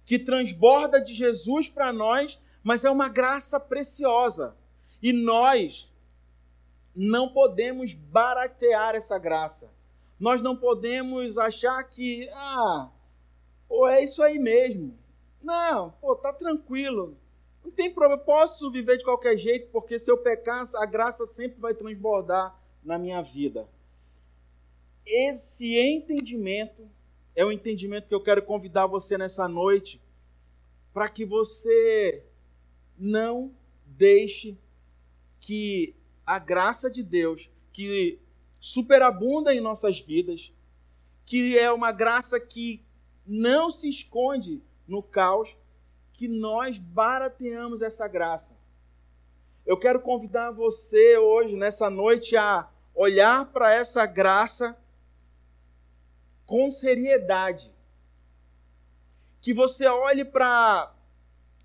que 0.06 0.19
transborda 0.19 1.02
de 1.02 1.13
Jesus 1.13 1.69
para 1.69 1.91
nós, 1.91 2.39
mas 2.62 2.86
é 2.86 2.91
uma 2.91 3.10
graça 3.10 3.60
preciosa. 3.60 4.56
E 5.02 5.12
nós 5.12 5.91
não 6.95 7.30
podemos 7.30 7.93
baratear 7.93 8.95
essa 8.95 9.17
graça. 9.17 9.73
Nós 10.19 10.41
não 10.41 10.56
podemos 10.56 11.38
achar 11.38 11.84
que, 11.84 12.30
ah, 12.34 12.91
ou 13.67 13.88
é 13.88 14.04
isso 14.04 14.21
aí 14.21 14.38
mesmo. 14.38 14.97
Não, 15.41 15.91
pô, 15.99 16.15
tá 16.15 16.32
tranquilo. 16.32 17.17
Não 17.63 17.71
tem 17.71 17.91
problema, 17.91 18.21
eu 18.21 18.26
posso 18.26 18.69
viver 18.69 18.97
de 18.97 19.06
qualquer 19.06 19.38
jeito, 19.38 19.69
porque 19.71 19.97
se 19.97 20.12
eu 20.12 20.17
pecar, 20.17 20.63
a 20.76 20.86
graça 20.86 21.26
sempre 21.26 21.60
vai 21.60 21.73
transbordar 21.73 22.60
na 22.84 22.97
minha 22.97 23.21
vida. 23.21 23.67
Esse 25.06 25.78
entendimento 25.78 26.89
é 27.36 27.43
o 27.43 27.52
entendimento 27.52 28.08
que 28.08 28.15
eu 28.15 28.23
quero 28.23 28.43
convidar 28.43 28.86
você 28.86 29.17
nessa 29.17 29.47
noite, 29.47 30.02
para 30.93 31.10
que 31.10 31.26
você 31.26 32.23
não 32.97 33.52
deixe 33.86 34.58
que 35.39 35.95
a 36.26 36.39
graça 36.39 36.89
de 36.89 37.02
Deus, 37.02 37.49
que 37.71 38.19
superabunda 38.60 39.54
em 39.54 39.60
nossas 39.60 39.99
vidas, 39.99 40.54
que 41.26 41.58
é 41.58 41.71
uma 41.71 41.91
graça 41.91 42.39
que 42.39 42.82
não 43.26 43.71
se 43.71 43.89
esconde 43.89 44.62
no 44.88 45.02
caos, 45.02 45.56
que 46.13 46.28
nós 46.28 46.78
barateamos 46.78 47.82
essa 47.82 48.08
graça. 48.08 48.56
Eu 49.65 49.78
quero 49.78 49.99
convidar 49.99 50.52
você 50.52 51.17
hoje, 51.17 51.56
nessa 51.56 51.89
noite, 51.89 52.38
a 52.38 52.69
olhar 52.93 53.45
para 53.52 53.73
essa 53.73 54.06
graça 54.06 54.78
com 56.45 56.69
seriedade. 56.69 57.71
Que 59.41 59.54
você 59.54 59.88
olhe 59.88 60.23
para 60.23 60.93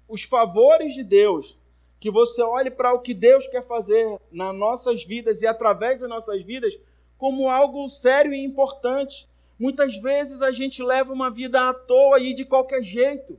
os 0.09 0.23
favores 0.23 0.95
de 0.95 1.05
Deus, 1.05 1.59
que 2.01 2.11
você 2.11 2.41
olhe 2.43 2.71
para 2.71 2.95
o 2.95 3.01
que 3.01 3.13
Deus 3.13 3.47
quer 3.49 3.67
fazer 3.67 4.19
nas 4.33 4.55
nossas 4.55 5.05
vidas 5.05 5.43
e 5.43 5.47
através 5.47 6.01
das 6.01 6.09
nossas 6.09 6.43
vidas 6.43 6.79
como 7.19 7.51
algo 7.51 7.89
sério 7.89 8.33
e 8.33 8.45
importante. 8.45 9.29
Muitas 9.59 9.97
vezes 9.97 10.41
a 10.41 10.53
gente 10.53 10.83
leva 10.83 11.13
uma 11.13 11.31
vida 11.31 11.69
à 11.69 11.75
toa 11.75 12.21
e 12.21 12.33
de 12.33 12.45
qualquer 12.45 12.83
jeito. 12.83 13.39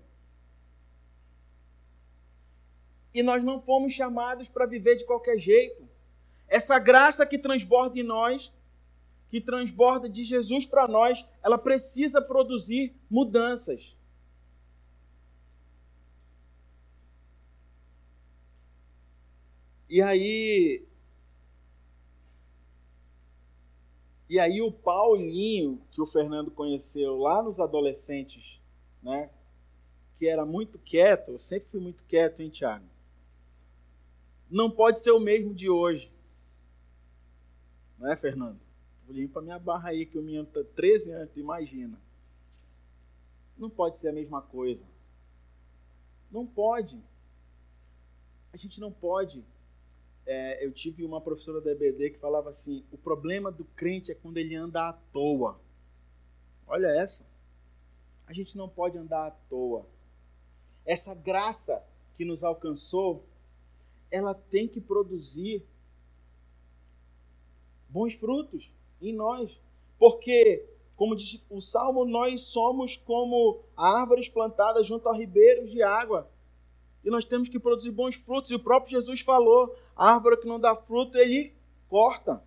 E 3.14 3.24
nós 3.24 3.44
não 3.44 3.62
fomos 3.62 3.94
chamados 3.94 4.48
para 4.48 4.66
viver 4.66 4.96
de 4.96 5.06
qualquer 5.06 5.38
jeito. 5.38 5.88
Essa 6.48 6.80
graça 6.80 7.26
que 7.26 7.38
transborda 7.38 8.00
em 8.00 8.04
nós, 8.04 8.52
que 9.30 9.40
transborda 9.40 10.10
de 10.10 10.24
Jesus 10.24 10.66
para 10.66 10.88
nós, 10.88 11.26
ela 11.44 11.58
precisa 11.58 12.22
produzir 12.22 12.96
mudanças. 13.10 13.96
E 19.90 20.02
aí. 20.02 20.86
E 24.30 24.40
aí 24.40 24.62
o 24.62 24.72
Paulinho, 24.72 25.82
que 25.92 26.02
o 26.02 26.06
Fernando 26.06 26.52
conheceu 26.52 27.18
lá 27.18 27.42
nos 27.42 27.60
adolescentes, 27.60 28.60
né? 29.02 29.32
Que 30.18 30.28
era 30.28 30.46
muito 30.46 30.78
quieto, 30.78 31.32
eu 31.32 31.38
sempre 31.40 31.70
fui 31.70 31.80
muito 31.80 32.04
quieto, 32.04 32.42
hein, 32.42 32.50
Tiago? 32.50 32.86
Não 34.50 34.70
pode 34.72 35.00
ser 35.00 35.12
o 35.12 35.20
mesmo 35.20 35.54
de 35.54 35.70
hoje. 35.70 36.12
Não 37.98 38.12
é, 38.12 38.16
Fernando? 38.16 38.60
Vou 39.06 39.16
limpar 39.16 39.42
minha 39.42 39.60
barra 39.60 39.90
aí, 39.90 40.06
que 40.06 40.18
o 40.18 40.22
menino 40.22 40.44
está 40.44 40.64
13 40.76 41.12
anos, 41.12 41.38
imagina. 41.38 42.00
Não 43.58 43.70
pode 43.70 43.98
ser 43.98 44.10
a 44.10 44.14
mesma 44.14 44.42
coisa. 44.42 44.86
Não 46.32 46.46
pode. 46.46 47.02
A 48.54 48.58
gente 48.58 48.80
não 48.80 48.92
pode. 48.92 49.44
É, 50.26 50.64
eu 50.64 50.72
tive 50.72 51.04
uma 51.04 51.20
professora 51.20 51.60
da 51.60 51.72
EBD 51.72 52.12
que 52.12 52.20
falava 52.20 52.50
assim: 52.50 52.86
o 52.92 52.98
problema 52.98 53.52
do 53.52 53.66
crente 53.66 54.12
é 54.12 54.16
quando 54.16 54.38
ele 54.38 54.56
anda 54.56 54.90
à 54.90 54.94
toa. 54.94 55.60
Olha 56.66 56.88
essa. 56.88 57.26
A 58.26 58.34
gente 58.34 58.56
não 58.56 58.70
pode 58.70 58.98
andar 58.98 59.28
à 59.28 59.32
toa. 59.32 59.86
Essa 60.86 61.14
graça 61.14 61.84
que 62.14 62.24
nos 62.24 62.44
alcançou 62.44 63.28
ela 64.12 64.34
tem 64.34 64.68
que 64.68 64.82
produzir 64.82 65.64
bons 67.90 68.14
frutos 68.14 68.72
em 69.02 69.14
nós. 69.14 69.60
Porque 69.98 70.66
Como 71.00 71.16
diz 71.16 71.42
o 71.50 71.62
Salmo, 71.62 72.04
nós 72.04 72.42
somos 72.42 72.98
como 72.98 73.64
árvores 73.78 74.28
plantadas 74.28 74.86
junto 74.86 75.08
a 75.08 75.16
ribeiros 75.16 75.72
de 75.72 75.82
água. 75.82 76.30
E 77.06 77.10
nós 77.10 77.24
temos 77.24 77.48
que 77.48 77.58
produzir 77.58 77.92
bons 77.92 78.18
frutos. 78.18 78.52
E 78.52 78.56
o 78.56 78.60
próprio 78.60 78.92
Jesus 78.92 79.22
falou: 79.22 79.74
a 79.96 80.14
árvore 80.14 80.36
que 80.36 80.46
não 80.46 80.60
dá 80.60 80.76
fruto, 80.76 81.18
ele 81.18 81.54
corta. 81.88 82.44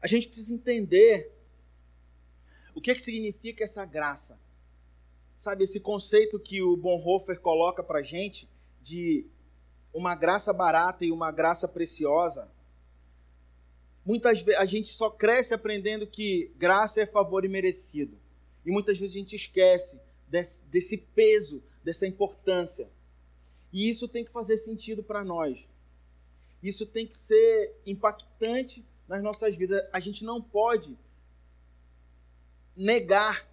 A 0.00 0.06
gente 0.06 0.28
precisa 0.28 0.54
entender 0.54 1.33
que, 2.84 2.90
é 2.90 2.94
que 2.94 3.02
significa 3.02 3.64
essa 3.64 3.82
graça. 3.86 4.38
Sabe, 5.38 5.64
esse 5.64 5.80
conceito 5.80 6.38
que 6.38 6.62
o 6.62 6.76
Bonhoeffer 6.76 7.40
coloca 7.40 7.82
para 7.82 8.02
gente 8.02 8.46
de 8.82 9.26
uma 9.92 10.14
graça 10.14 10.52
barata 10.52 11.02
e 11.02 11.10
uma 11.10 11.32
graça 11.32 11.66
preciosa. 11.66 12.46
Muitas 14.04 14.42
vezes 14.42 14.60
a 14.60 14.66
gente 14.66 14.90
só 14.90 15.08
cresce 15.08 15.54
aprendendo 15.54 16.06
que 16.06 16.52
graça 16.58 17.00
é 17.00 17.06
favor 17.06 17.42
imerecido. 17.46 18.18
E 18.66 18.70
muitas 18.70 18.98
vezes 18.98 19.16
a 19.16 19.18
gente 19.18 19.34
esquece 19.34 19.98
desse, 20.28 20.66
desse 20.66 20.98
peso, 20.98 21.62
dessa 21.82 22.06
importância. 22.06 22.90
E 23.72 23.88
isso 23.88 24.06
tem 24.06 24.26
que 24.26 24.30
fazer 24.30 24.58
sentido 24.58 25.02
para 25.02 25.24
nós. 25.24 25.58
Isso 26.62 26.84
tem 26.84 27.06
que 27.06 27.16
ser 27.16 27.80
impactante 27.86 28.84
nas 29.08 29.22
nossas 29.22 29.56
vidas. 29.56 29.82
A 29.90 30.00
gente 30.00 30.22
não 30.22 30.42
pode 30.42 30.98
negar 32.76 33.46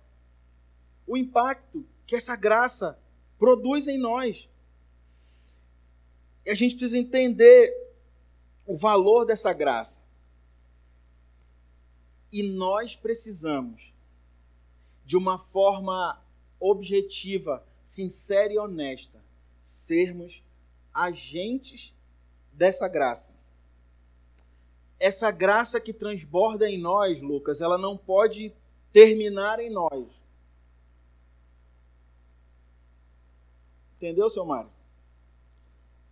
o 1.05 1.17
impacto 1.17 1.86
que 2.05 2.15
essa 2.15 2.36
graça 2.36 2.99
produz 3.38 3.88
em 3.88 3.97
nós. 3.97 4.49
E 6.45 6.51
a 6.51 6.55
gente 6.55 6.75
precisa 6.75 6.97
entender 6.97 7.73
o 8.65 8.75
valor 8.75 9.25
dessa 9.25 9.53
graça. 9.53 10.01
E 12.31 12.43
nós 12.43 12.95
precisamos, 12.95 13.93
de 15.05 15.17
uma 15.17 15.38
forma 15.38 16.21
objetiva, 16.60 17.65
sincera 17.84 18.53
e 18.53 18.57
honesta, 18.57 19.21
sermos 19.62 20.43
agentes 20.93 21.93
dessa 22.53 22.88
graça. 22.88 23.36
Essa 24.99 25.31
graça 25.31 25.81
que 25.81 25.91
transborda 25.91 26.69
em 26.69 26.77
nós, 26.77 27.21
Lucas, 27.21 27.60
ela 27.60 27.77
não 27.77 27.97
pode 27.97 28.53
terminar 28.91 29.60
em 29.60 29.69
nós. 29.69 30.08
Entendeu, 33.97 34.30
seu 34.30 34.45
Mário? 34.45 34.71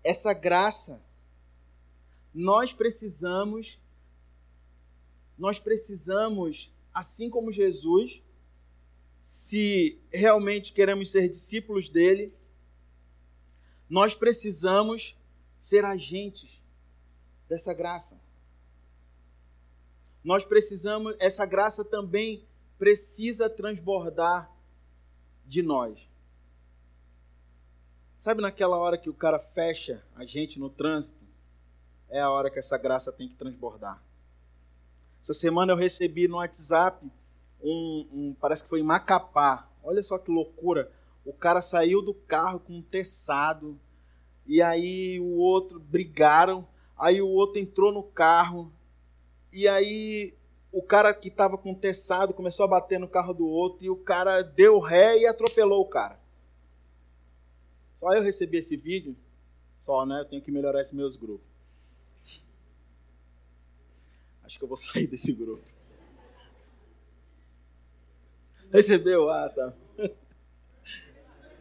essa 0.04 0.34
graça, 0.34 1.04
nós 2.34 2.74
precisamos, 2.74 3.80
nós 5.38 5.60
precisamos, 5.60 6.72
assim 6.94 7.30
como 7.30 7.52
Jesus, 7.52 8.22
se 9.22 10.00
realmente 10.12 10.74
queremos 10.74 11.12
ser 11.12 11.28
discípulos 11.30 11.90
dele, 11.90 12.34
nós 13.90 14.16
precisamos 14.16 15.16
ser 15.58 15.84
agentes 15.84 16.62
dessa 17.48 17.74
graça. 17.74 18.20
Nós 20.24 20.46
precisamos, 20.46 21.16
essa 21.20 21.46
graça 21.46 21.84
também 21.84 22.46
precisa 22.80 23.50
transbordar 23.50 24.50
de 25.46 25.62
nós. 25.62 26.10
Sabe 28.16 28.42
naquela 28.42 28.78
hora 28.78 28.98
que 28.98 29.10
o 29.10 29.14
cara 29.14 29.38
fecha 29.38 30.02
a 30.16 30.26
gente 30.26 30.58
no 30.58 30.70
trânsito? 30.70 31.20
É 32.10 32.22
a 32.22 32.30
hora 32.30 32.50
que 32.50 32.58
essa 32.58 32.78
graça 32.78 33.12
tem 33.12 33.28
que 33.28 33.36
transbordar. 33.36 34.02
Essa 35.22 35.34
semana 35.34 35.74
eu 35.74 35.78
recebi 35.78 36.28
no 36.28 36.38
WhatsApp 36.38 37.06
um, 37.62 38.08
um 38.12 38.36
parece 38.40 38.64
que 38.64 38.70
foi 38.70 38.80
em 38.80 38.84
Macapá. 38.84 39.70
Olha 39.84 40.02
só 40.02 40.18
que 40.18 40.32
loucura. 40.32 40.92
O 41.26 41.34
cara 41.34 41.62
saiu 41.62 42.02
do 42.02 42.14
carro 42.14 42.60
com 42.62 42.74
um 42.74 42.82
teçado 42.82 43.78
e 44.48 44.62
aí 44.62 45.20
o 45.20 45.36
outro 45.38 45.80
brigaram. 45.80 46.68
Aí 46.98 47.22
o 47.22 47.28
outro 47.28 47.60
entrou 47.60 47.92
no 47.92 48.04
carro 48.04 48.72
e 49.52 49.68
aí 49.68 50.34
o 50.72 50.82
cara 50.84 51.14
que 51.14 51.30
estava 51.30 51.58
com 51.58 51.74
teçado 51.74 52.34
começou 52.34 52.64
a 52.64 52.70
bater 52.70 53.00
no 53.00 53.08
carro 53.08 53.34
do 53.34 53.48
outro 53.48 53.86
e 53.86 53.90
o 53.90 53.96
cara 53.96 54.42
deu 54.42 54.80
ré 54.80 55.18
e 55.18 55.26
atropelou 55.26 55.82
o 55.82 55.90
cara. 55.90 56.20
Só 57.96 58.14
eu 58.14 58.22
recebi 58.22 58.58
esse 58.58 58.78
vídeo, 58.78 59.18
só, 59.78 60.06
né? 60.06 60.22
Eu 60.22 60.26
tenho 60.26 60.42
que 60.42 60.52
melhorar 60.52 60.82
esses 60.82 60.94
meus 60.94 61.16
grupos. 61.16 61.48
Acho 64.44 64.58
que 64.58 64.64
eu 64.64 64.68
vou 64.68 64.78
sair 64.78 65.08
desse 65.08 65.34
grupo. 65.34 65.64
Recebeu? 68.72 69.30
Ah, 69.30 69.50
tá. 69.50 69.74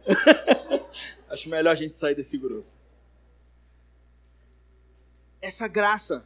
Acho 1.29 1.49
melhor 1.49 1.71
a 1.71 1.75
gente 1.75 1.95
sair 1.95 2.15
desse 2.15 2.37
grupo. 2.37 2.67
Essa 5.41 5.67
graça 5.67 6.25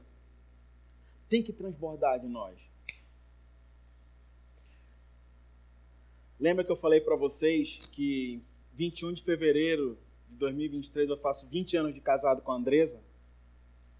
tem 1.29 1.41
que 1.41 1.53
transbordar 1.53 2.19
de 2.19 2.27
nós. 2.27 2.72
Lembra 6.43 6.65
que 6.65 6.71
eu 6.73 6.75
falei 6.75 6.99
para 6.99 7.15
vocês 7.15 7.79
que 7.89 8.43
21 8.73 9.13
de 9.13 9.23
fevereiro 9.23 9.97
de 10.27 10.35
2023 10.35 11.09
eu 11.09 11.15
faço 11.15 11.47
20 11.47 11.77
anos 11.77 11.93
de 11.93 12.01
casado 12.01 12.41
com 12.41 12.51
a 12.51 12.55
Andresa. 12.55 12.99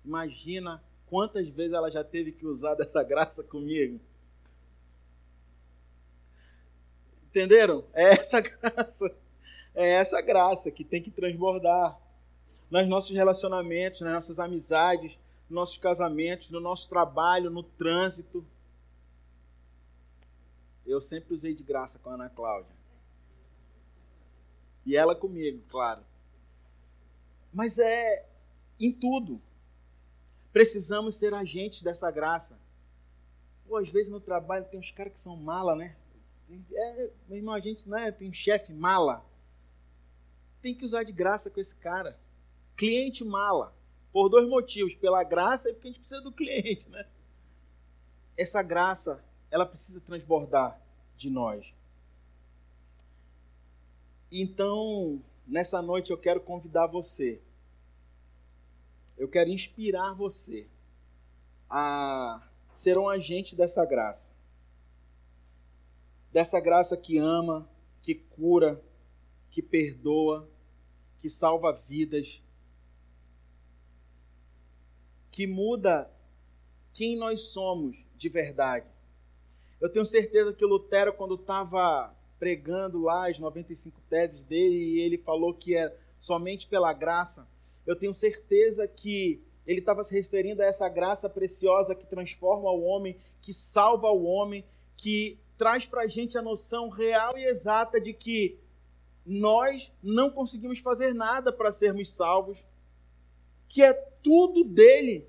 Imagina 0.03 0.84
quantas 1.08 1.47
vezes 1.47 1.71
ela 1.71 1.89
já 1.89 2.03
teve 2.03 2.34
que 2.34 2.45
usar 2.45 2.75
dessa 2.75 3.01
graça 3.01 3.45
comigo. 3.45 3.97
Entenderam? 7.29 7.86
É 7.93 8.10
essa 8.12 8.41
graça. 8.43 9.15
É 9.73 9.91
essa 9.91 10.19
graça 10.19 10.69
que 10.69 10.84
tem 10.84 11.01
que 11.01 11.12
transbordar 11.12 11.97
nos 12.69 12.86
nossos 12.89 13.12
relacionamentos, 13.15 14.01
nas 14.01 14.15
nossas 14.15 14.38
amizades, 14.38 15.17
nos 15.49 15.56
nossos 15.56 15.77
casamentos, 15.77 16.51
no 16.51 16.60
nosso 16.60 16.89
trabalho, 16.89 17.49
no 17.49 17.63
trânsito. 17.63 18.45
Eu 20.85 20.99
sempre 20.99 21.33
usei 21.33 21.53
de 21.53 21.63
graça 21.63 21.97
com 21.99 22.09
a 22.09 22.13
Ana 22.13 22.29
Cláudia. 22.29 22.75
E 24.85 24.95
ela 24.95 25.15
comigo, 25.15 25.63
claro. 25.69 26.03
Mas 27.53 27.79
é 27.79 28.27
em 28.79 28.91
tudo. 28.91 29.41
Precisamos 30.51 31.15
ser 31.15 31.33
agentes 31.33 31.81
dessa 31.81 32.11
graça. 32.11 32.59
Pô, 33.65 33.77
às 33.77 33.89
vezes 33.89 34.11
no 34.11 34.19
trabalho 34.19 34.65
tem 34.65 34.79
uns 34.79 34.91
caras 34.91 35.13
que 35.13 35.19
são 35.19 35.35
mala, 35.37 35.75
né? 35.75 35.95
É, 36.71 37.09
meu 37.27 37.37
irmão, 37.37 37.53
a 37.53 37.59
gente 37.59 37.87
né, 37.87 38.11
tem 38.11 38.29
um 38.29 38.33
chefe 38.33 38.73
mala. 38.73 39.25
Tem 40.61 40.75
que 40.75 40.85
usar 40.85 41.03
de 41.03 41.11
graça 41.11 41.49
com 41.49 41.59
esse 41.59 41.75
cara. 41.75 42.19
Cliente 42.75 43.23
mala. 43.23 43.73
Por 44.11 44.29
dois 44.29 44.47
motivos. 44.47 44.93
Pela 44.95 45.23
graça 45.23 45.69
e 45.69 45.73
porque 45.73 45.87
a 45.87 45.91
gente 45.91 45.99
precisa 45.99 46.21
do 46.21 46.31
cliente, 46.31 46.87
né? 46.89 47.05
Essa 48.37 48.61
graça, 48.61 49.23
ela 49.53 49.67
precisa 49.67 50.01
transbordar 50.01 50.81
de 51.15 51.29
nós. 51.29 51.71
Então, 54.31 55.21
nessa 55.45 55.79
noite 55.79 56.09
eu 56.09 56.17
quero 56.17 56.41
convidar 56.41 56.87
você. 56.87 57.39
Eu 59.15 59.29
quero 59.29 59.51
inspirar 59.51 60.13
você 60.13 60.67
a 61.69 62.41
ser 62.73 62.97
um 62.97 63.07
agente 63.07 63.55
dessa 63.55 63.85
graça. 63.85 64.33
Dessa 66.31 66.59
graça 66.59 66.97
que 66.97 67.19
ama, 67.19 67.69
que 68.01 68.15
cura, 68.15 68.83
que 69.51 69.61
perdoa, 69.61 70.49
que 71.19 71.29
salva 71.29 71.71
vidas, 71.71 72.41
que 75.30 75.45
muda 75.45 76.11
quem 76.91 77.15
nós 77.15 77.41
somos 77.49 77.95
de 78.17 78.30
verdade. 78.30 78.92
Eu 79.84 79.89
tenho 79.89 80.05
certeza 80.05 80.53
que 80.53 80.63
Lutero, 80.63 81.11
quando 81.11 81.36
estava 81.36 82.15
pregando 82.39 83.01
lá 83.01 83.29
as 83.29 83.38
95 83.38 83.99
teses 84.09 84.41
dele 84.41 84.77
e 84.77 85.01
ele 85.01 85.17
falou 85.17 85.53
que 85.53 85.75
é 85.75 85.93
somente 86.21 86.67
pela 86.67 86.93
graça. 86.93 87.45
Eu 87.86 87.93
tenho 87.93 88.13
certeza 88.13 88.88
que 88.88 89.43
ele 89.67 89.79
estava 89.79 90.01
se 90.05 90.13
referindo 90.13 90.61
a 90.61 90.65
essa 90.65 90.88
graça 90.88 91.29
preciosa 91.29 91.93
que 91.93 92.05
transforma 92.05 92.71
o 92.71 92.81
homem, 92.81 93.17
que 93.41 93.51
salva 93.51 94.07
o 94.07 94.23
homem, 94.23 94.63
que 94.95 95.38
traz 95.57 95.86
para 95.86 96.03
a 96.03 96.07
gente 96.07 96.38
a 96.38 96.41
noção 96.41 96.88
real 96.88 97.38
e 97.38 97.43
exata 97.43 97.99
de 97.99 98.13
que 98.13 98.57
nós 99.25 99.91
não 100.01 100.29
conseguimos 100.29 100.79
fazer 100.79 101.13
nada 101.13 101.51
para 101.51 101.73
sermos 101.73 102.09
salvos, 102.09 102.63
que 103.67 103.84
é 103.84 103.91
tudo 103.91 104.63
dele. 104.63 105.27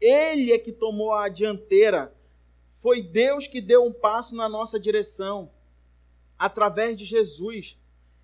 Ele 0.00 0.50
é 0.50 0.58
que 0.58 0.72
tomou 0.72 1.12
a 1.12 1.28
dianteira. 1.28 2.15
Foi 2.86 3.02
Deus 3.02 3.48
que 3.48 3.60
deu 3.60 3.84
um 3.84 3.92
passo 3.92 4.36
na 4.36 4.48
nossa 4.48 4.78
direção 4.78 5.50
através 6.38 6.96
de 6.96 7.04
Jesus 7.04 7.76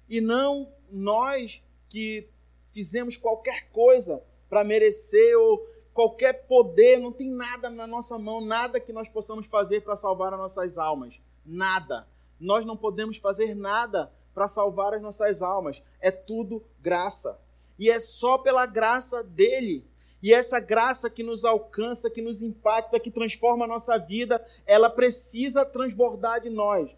e 0.08 0.20
não 0.20 0.72
nós 0.88 1.60
que 1.88 2.28
fizemos 2.70 3.16
qualquer 3.16 3.72
coisa 3.72 4.22
para 4.48 4.62
merecer 4.62 5.36
ou 5.36 5.68
qualquer 5.92 6.46
poder, 6.46 6.96
não 6.96 7.10
tem 7.10 7.28
nada 7.28 7.68
na 7.68 7.88
nossa 7.88 8.16
mão, 8.16 8.40
nada 8.40 8.78
que 8.78 8.92
nós 8.92 9.08
possamos 9.08 9.48
fazer 9.48 9.80
para 9.80 9.96
salvar 9.96 10.32
as 10.32 10.38
nossas 10.38 10.78
almas. 10.78 11.20
Nada. 11.44 12.06
Nós 12.38 12.64
não 12.64 12.76
podemos 12.76 13.16
fazer 13.16 13.56
nada 13.56 14.12
para 14.32 14.46
salvar 14.46 14.94
as 14.94 15.02
nossas 15.02 15.42
almas. 15.42 15.82
É 16.00 16.12
tudo 16.12 16.62
graça. 16.80 17.36
E 17.76 17.90
é 17.90 17.98
só 17.98 18.38
pela 18.38 18.64
graça 18.64 19.24
dele. 19.24 19.84
E 20.22 20.32
essa 20.32 20.60
graça 20.60 21.10
que 21.10 21.22
nos 21.22 21.44
alcança, 21.44 22.08
que 22.08 22.22
nos 22.22 22.42
impacta, 22.42 23.00
que 23.00 23.10
transforma 23.10 23.64
a 23.64 23.68
nossa 23.68 23.98
vida, 23.98 24.44
ela 24.64 24.88
precisa 24.88 25.64
transbordar 25.64 26.40
de 26.40 26.48
nós. 26.48 26.88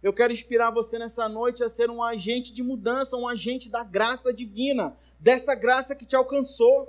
Eu 0.00 0.12
quero 0.12 0.32
inspirar 0.32 0.70
você 0.70 0.96
nessa 0.96 1.28
noite 1.28 1.64
a 1.64 1.68
ser 1.68 1.90
um 1.90 2.00
agente 2.00 2.52
de 2.52 2.62
mudança, 2.62 3.16
um 3.16 3.26
agente 3.26 3.68
da 3.68 3.82
graça 3.82 4.32
divina, 4.32 4.96
dessa 5.18 5.56
graça 5.56 5.96
que 5.96 6.06
te 6.06 6.14
alcançou, 6.14 6.88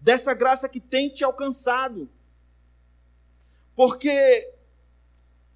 dessa 0.00 0.34
graça 0.34 0.68
que 0.68 0.80
tem 0.80 1.08
te 1.08 1.22
alcançado. 1.22 2.10
Porque, 3.76 4.52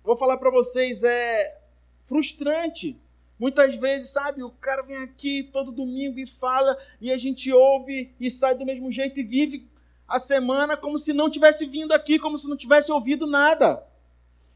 vou 0.05 0.17
falar 0.17 0.37
para 0.37 0.53
vocês, 0.53 1.03
é 1.03 1.63
frustrante. 2.05 2.97
Muitas 3.39 3.75
vezes, 3.77 4.11
sabe, 4.11 4.43
o 4.43 4.51
cara 4.51 4.83
vem 4.83 4.97
aqui 4.99 5.43
todo 5.53 5.71
domingo 5.71 6.19
e 6.19 6.27
fala, 6.27 6.79
e 7.01 7.13
a 7.13 7.19
gente 7.19 7.53
ouve 7.53 8.15
e 8.19 8.31
sai 8.31 8.55
do 8.55 8.65
mesmo 8.65 8.91
jeito 8.91 9.21
e 9.21 9.23
vive 9.23 9.69
a 10.09 10.19
semana 10.19 10.77
como 10.77 10.99
se 10.99 11.13
não 11.13 11.29
tivesse 11.29 11.67
vindo 11.67 11.93
aqui, 11.93 12.19
como 12.19 12.39
se 12.39 12.49
não 12.49 12.57
tivesse 12.57 12.91
ouvido 12.91 13.27
nada. 13.27 13.87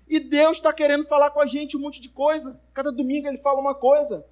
E 0.08 0.18
Deus 0.18 0.56
está 0.56 0.72
querendo 0.72 1.04
falar 1.04 1.30
com 1.30 1.40
a 1.40 1.46
gente 1.46 1.76
um 1.76 1.80
monte 1.80 2.00
de 2.00 2.08
coisa. 2.08 2.58
Cada 2.72 2.90
domingo 2.90 3.28
ele 3.28 3.36
fala 3.36 3.60
uma 3.60 3.74
coisa. 3.74 4.26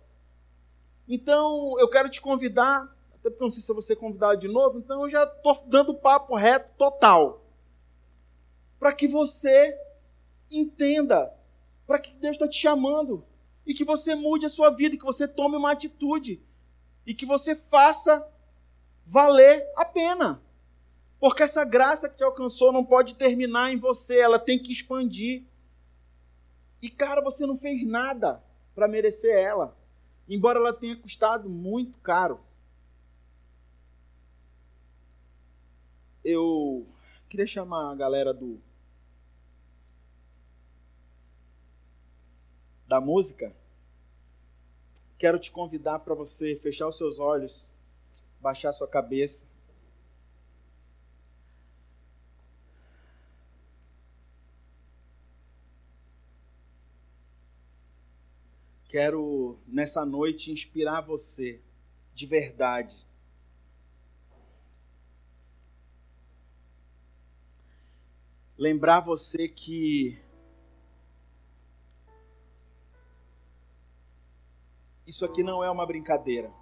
Então 1.06 1.78
eu 1.78 1.88
quero 1.88 2.08
te 2.08 2.20
convidar, 2.20 2.82
até 3.14 3.30
porque 3.30 3.44
não 3.44 3.50
sei 3.50 3.62
se 3.62 3.70
eu 3.70 3.74
vou 3.74 3.82
ser 3.82 3.96
convidado 3.96 4.40
de 4.40 4.48
novo, 4.48 4.78
então 4.78 5.02
eu 5.02 5.10
já 5.10 5.24
estou 5.24 5.62
dando 5.66 5.94
papo 5.94 6.34
reto 6.34 6.72
total. 6.72 7.44
Para 8.78 8.92
que 8.92 9.06
você 9.06 9.76
entenda 10.50 11.32
para 11.86 11.98
que 11.98 12.14
Deus 12.14 12.36
está 12.36 12.46
te 12.46 12.58
chamando. 12.58 13.24
E 13.68 13.74
que 13.74 13.84
você 13.84 14.14
mude 14.14 14.46
a 14.46 14.48
sua 14.48 14.70
vida, 14.70 14.96
que 14.96 15.04
você 15.04 15.28
tome 15.28 15.54
uma 15.54 15.72
atitude. 15.72 16.42
E 17.06 17.12
que 17.12 17.26
você 17.26 17.54
faça 17.54 18.26
valer 19.06 19.62
a 19.76 19.84
pena. 19.84 20.42
Porque 21.20 21.42
essa 21.42 21.66
graça 21.66 22.08
que 22.08 22.16
te 22.16 22.24
alcançou 22.24 22.72
não 22.72 22.82
pode 22.82 23.14
terminar 23.14 23.70
em 23.70 23.76
você, 23.76 24.18
ela 24.18 24.38
tem 24.38 24.58
que 24.58 24.72
expandir. 24.72 25.44
E, 26.80 26.88
cara, 26.88 27.20
você 27.20 27.44
não 27.44 27.58
fez 27.58 27.86
nada 27.86 28.42
para 28.74 28.88
merecer 28.88 29.36
ela. 29.36 29.76
Embora 30.26 30.58
ela 30.58 30.72
tenha 30.72 30.96
custado 30.96 31.50
muito 31.50 31.98
caro. 31.98 32.40
Eu 36.24 36.86
queria 37.28 37.46
chamar 37.46 37.92
a 37.92 37.94
galera 37.94 38.32
do 38.32 38.60
da 42.88 43.00
música. 43.00 43.54
Quero 45.18 45.38
te 45.38 45.50
convidar 45.52 45.98
para 45.98 46.14
você 46.14 46.56
fechar 46.56 46.88
os 46.88 46.96
seus 46.96 47.20
olhos, 47.20 47.70
baixar 48.40 48.72
sua 48.72 48.88
cabeça. 48.88 49.46
Quero 58.88 59.58
nessa 59.66 60.06
noite 60.06 60.50
inspirar 60.50 61.02
você 61.02 61.60
de 62.14 62.24
verdade. 62.24 62.96
Lembrar 68.56 69.00
você 69.00 69.46
que 69.46 70.18
isso 75.08 75.24
aqui 75.24 75.42
não 75.42 75.64
é 75.64 75.70
uma 75.70 75.86
brincadeira. 75.86 76.52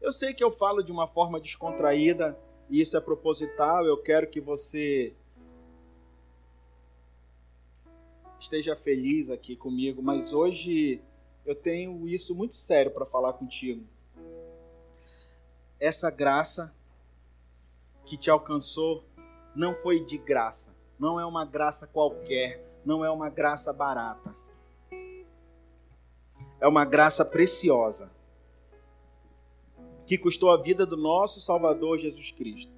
Eu 0.00 0.12
sei 0.12 0.32
que 0.32 0.44
eu 0.44 0.52
falo 0.52 0.84
de 0.84 0.92
uma 0.92 1.08
forma 1.08 1.40
descontraída 1.40 2.38
e 2.70 2.80
isso 2.80 2.96
é 2.96 3.00
proposital. 3.00 3.84
Eu 3.84 4.00
quero 4.00 4.30
que 4.30 4.40
você 4.40 5.12
esteja 8.38 8.76
feliz 8.76 9.30
aqui 9.30 9.56
comigo, 9.56 10.00
mas 10.00 10.32
hoje 10.32 11.02
eu 11.44 11.56
tenho 11.56 12.06
isso 12.06 12.34
muito 12.36 12.54
sério 12.54 12.92
para 12.92 13.04
falar 13.04 13.32
contigo. 13.32 13.84
Essa 15.80 16.10
graça 16.10 16.72
que 18.04 18.16
te 18.16 18.30
alcançou 18.30 19.04
não 19.56 19.74
foi 19.74 20.04
de 20.04 20.18
graça, 20.18 20.72
não 20.98 21.18
é 21.18 21.26
uma 21.26 21.44
graça 21.44 21.86
qualquer, 21.86 22.80
não 22.84 23.04
é 23.04 23.10
uma 23.10 23.28
graça 23.28 23.72
barata. 23.72 24.43
É 26.64 26.68
uma 26.68 26.86
graça 26.86 27.26
preciosa 27.26 28.10
que 30.06 30.16
custou 30.16 30.50
a 30.50 30.56
vida 30.56 30.86
do 30.86 30.96
nosso 30.96 31.40
Salvador 31.40 31.98
Jesus 31.98 32.30
Cristo. 32.30 32.72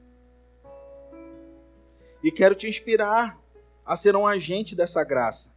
E 2.22 2.32
quero 2.32 2.56
te 2.56 2.66
inspirar 2.66 3.38
a 3.84 3.96
ser 3.96 4.16
um 4.16 4.26
agente 4.26 4.74
dessa 4.74 5.04
graça 5.04 5.54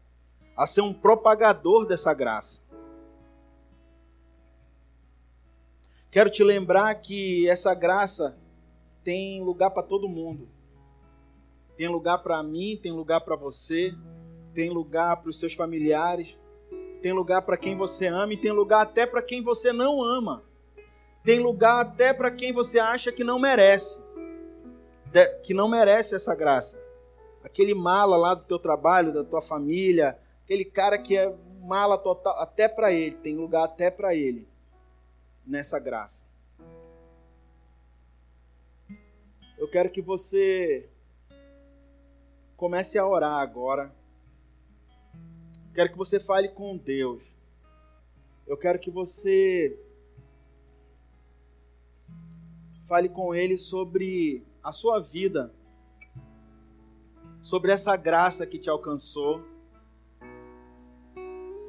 a 0.60 0.68
ser 0.68 0.82
um 0.82 0.94
propagador 0.94 1.86
dessa 1.86 2.14
graça. 2.14 2.62
Quero 6.12 6.30
te 6.30 6.44
lembrar 6.44 6.94
que 6.96 7.48
essa 7.48 7.74
graça 7.74 8.38
tem 9.02 9.42
lugar 9.42 9.72
para 9.72 9.84
todo 9.84 10.10
mundo. 10.10 10.50
Tem 11.78 11.88
lugar 11.88 12.18
para 12.18 12.44
mim, 12.44 12.76
tem 12.76 12.92
lugar 12.92 13.22
para 13.22 13.38
você, 13.38 13.96
tem 14.54 14.70
lugar 14.70 15.22
para 15.22 15.30
os 15.30 15.40
seus 15.40 15.54
familiares, 15.54 16.38
tem 17.02 17.14
lugar 17.14 17.42
para 17.42 17.58
quem 17.58 17.76
você 17.76 18.08
ama 18.08 18.34
e 18.34 18.38
tem 18.38 18.52
lugar 18.52 18.82
até 18.82 19.06
para 19.06 19.22
quem 19.22 19.42
você 19.42 19.72
não 19.72 20.04
ama. 20.04 20.44
Tem 21.24 21.40
lugar 21.40 21.82
até 21.82 22.14
para 22.14 22.32
quem 22.32 22.52
você 22.52 22.80
acha 22.80 23.12
que 23.12 23.24
não 23.24 23.40
merece. 23.40 24.02
Que 25.44 25.54
não 25.54 25.68
merece 25.68 26.16
essa 26.16 26.36
graça. 26.36 26.82
Aquele 27.44 27.74
mala 27.74 28.18
lá 28.18 28.34
do 28.34 28.44
teu 28.44 28.60
trabalho, 28.60 29.14
da 29.14 29.24
tua 29.24 29.42
família, 29.42 30.20
aquele 30.44 30.66
cara 30.66 30.98
que 30.98 31.18
é 31.18 31.34
mala 31.62 31.98
total, 31.98 32.40
até 32.40 32.68
para 32.68 32.92
ele, 32.92 33.16
tem 33.16 33.36
lugar 33.36 33.64
até 33.64 33.90
para 33.90 34.16
ele 34.16 34.48
nessa 35.46 35.80
graça. 35.80 36.26
Eu 39.58 39.70
quero 39.70 39.90
que 39.90 40.02
você 40.02 40.90
comece 42.56 42.98
a 42.98 43.06
orar 43.06 43.40
agora. 43.40 43.94
Quero 45.80 45.92
que 45.94 45.98
você 45.98 46.20
fale 46.20 46.50
com 46.50 46.76
Deus. 46.76 47.34
Eu 48.46 48.58
quero 48.58 48.78
que 48.78 48.92
você 48.92 49.80
fale 52.86 53.08
com 53.08 53.34
Ele 53.34 53.58
sobre 53.58 54.44
a 54.62 54.74
sua 54.74 55.00
vida, 55.00 55.54
sobre 57.42 57.72
essa 57.72 57.96
graça 57.96 58.46
que 58.46 58.60
te 58.60 58.70
alcançou 58.70 59.42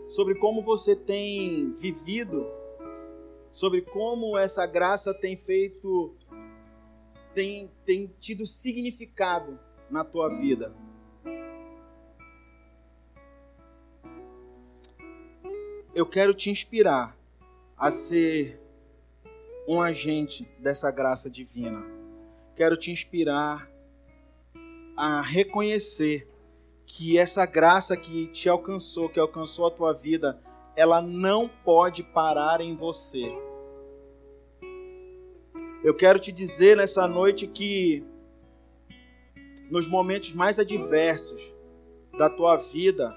sobre 0.09 0.35
como 0.41 0.61
você 0.61 0.97
tem 0.97 1.73
vivido, 1.75 2.49
sobre 3.53 3.81
como 3.81 4.37
essa 4.37 4.67
graça 4.67 5.15
tem 5.15 5.37
feito, 5.37 6.17
tem, 7.33 7.71
tem 7.87 8.13
tido 8.19 8.45
significado 8.45 9.57
na 9.89 10.03
tua 10.03 10.29
vida. 10.31 10.75
Eu 15.93 16.07
quero 16.07 16.32
te 16.32 16.51
inspirar 16.51 17.16
a 17.76 17.91
ser 17.91 18.61
um 19.66 19.82
agente 19.82 20.49
dessa 20.61 20.88
graça 20.91 21.28
divina. 21.28 21.84
Quero 22.55 22.76
te 22.76 22.93
inspirar 22.93 23.68
a 24.97 25.20
reconhecer 25.20 26.28
que 26.86 27.18
essa 27.18 27.45
graça 27.45 27.97
que 27.97 28.28
te 28.28 28.49
alcançou, 28.49 29.09
que 29.09 29.18
alcançou 29.18 29.66
a 29.66 29.70
tua 29.70 29.93
vida, 29.93 30.41
ela 30.76 31.03
não 31.03 31.49
pode 31.49 32.05
parar 32.05 32.61
em 32.61 32.76
você. 32.76 33.24
Eu 35.82 35.95
quero 35.95 36.20
te 36.20 36.30
dizer 36.30 36.76
nessa 36.76 37.09
noite 37.09 37.49
que 37.49 38.05
nos 39.68 39.88
momentos 39.88 40.32
mais 40.32 40.61
adversos 40.61 41.43
da 42.16 42.30
tua 42.30 42.57
vida, 42.57 43.16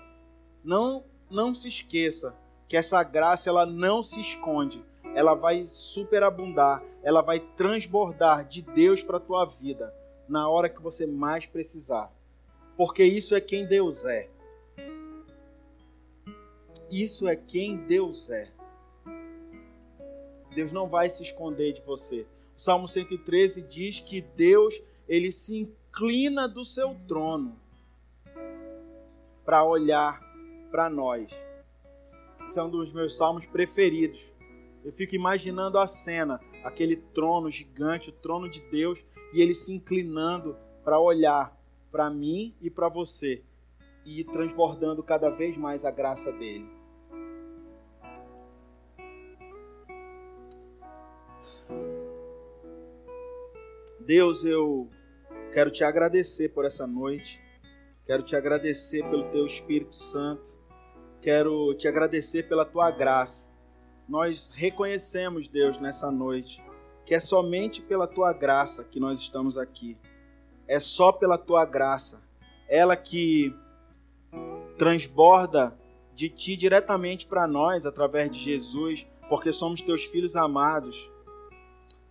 não 0.63 1.03
não 1.29 1.53
se 1.53 1.67
esqueça 1.67 2.35
que 2.73 2.77
essa 2.77 3.03
graça 3.03 3.51
ela 3.51 3.67
não 3.67 4.01
se 4.01 4.19
esconde, 4.19 4.83
ela 5.13 5.35
vai 5.35 5.67
superabundar, 5.67 6.83
ela 7.03 7.21
vai 7.21 7.39
transbordar 7.39 8.47
de 8.47 8.63
Deus 8.63 9.03
para 9.03 9.17
a 9.17 9.19
tua 9.19 9.45
vida 9.45 9.93
na 10.27 10.49
hora 10.49 10.67
que 10.67 10.81
você 10.81 11.05
mais 11.05 11.45
precisar 11.45 12.11
porque 12.75 13.03
isso 13.03 13.35
é 13.35 13.41
quem 13.41 13.65
Deus 13.65 14.03
é. 14.05 14.29
Isso 16.89 17.27
é 17.27 17.35
quem 17.35 17.77
Deus 17.77 18.29
é. 18.29 18.51
Deus 20.53 20.71
não 20.71 20.87
vai 20.87 21.09
se 21.09 21.23
esconder 21.23 21.73
de 21.73 21.81
você. 21.81 22.25
O 22.55 22.59
Salmo 22.59 22.87
113 22.87 23.61
diz 23.63 23.99
que 23.99 24.21
Deus, 24.21 24.81
ele 25.07 25.31
se 25.31 25.57
inclina 25.59 26.47
do 26.47 26.63
seu 26.63 26.95
trono 27.07 27.59
para 29.43 29.63
olhar 29.63 30.19
para 30.71 30.89
nós. 30.89 31.31
Esse 32.47 32.59
é 32.59 32.63
um 32.63 32.69
dos 32.69 32.91
meus 32.91 33.15
salmos 33.15 33.45
preferidos. 33.45 34.23
Eu 34.83 34.91
fico 34.91 35.15
imaginando 35.15 35.79
a 35.79 35.87
cena, 35.87 36.39
aquele 36.63 36.97
trono 36.97 37.49
gigante, 37.49 38.09
o 38.09 38.13
trono 38.13 38.49
de 38.49 38.59
Deus, 38.69 39.03
e 39.33 39.41
ele 39.41 39.53
se 39.53 39.73
inclinando 39.73 40.57
para 40.83 40.99
olhar 40.99 41.57
para 41.91 42.09
mim 42.09 42.55
e 42.61 42.69
para 42.69 42.89
você 42.89 43.43
e 44.05 44.23
transbordando 44.23 45.01
cada 45.01 45.29
vez 45.29 45.55
mais 45.55 45.85
a 45.85 45.91
graça 45.91 46.31
dele. 46.31 46.69
Deus, 53.99 54.43
eu 54.43 54.89
quero 55.53 55.71
te 55.71 55.83
agradecer 55.83 56.49
por 56.49 56.65
essa 56.65 56.85
noite. 56.85 57.41
Quero 58.05 58.21
te 58.21 58.35
agradecer 58.35 59.01
pelo 59.09 59.31
teu 59.31 59.45
Espírito 59.45 59.95
Santo. 59.95 60.53
Quero 61.23 61.73
te 61.75 61.87
agradecer 61.87 62.49
pela 62.49 62.65
tua 62.65 62.91
graça. 62.91 63.47
Nós 64.09 64.51
reconhecemos, 64.53 65.47
Deus, 65.47 65.79
nessa 65.79 66.11
noite, 66.11 66.57
que 67.05 67.15
é 67.15 67.19
somente 67.21 67.81
pela 67.81 68.05
tua 68.05 68.33
graça 68.33 68.83
que 68.83 68.99
nós 68.99 69.19
estamos 69.19 69.57
aqui. 69.57 69.97
É 70.67 70.81
só 70.81 71.13
pela 71.13 71.37
tua 71.37 71.63
graça. 71.63 72.21
Ela 72.67 72.97
que 72.97 73.55
transborda 74.77 75.73
de 76.13 76.27
ti 76.27 76.57
diretamente 76.57 77.25
para 77.25 77.47
nós 77.47 77.85
através 77.85 78.29
de 78.29 78.39
Jesus, 78.39 79.07
porque 79.29 79.53
somos 79.53 79.81
teus 79.81 80.03
filhos 80.03 80.35
amados. 80.35 81.09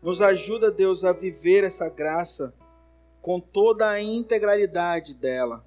Nos 0.01 0.23
ajuda, 0.23 0.71
Deus, 0.71 1.05
a 1.05 1.13
viver 1.13 1.65
essa 1.65 1.91
graça 1.91 2.55
com 3.21 3.39
toda 3.39 3.91
a 3.91 4.01
integralidade 4.01 5.13
dela, 5.13 5.63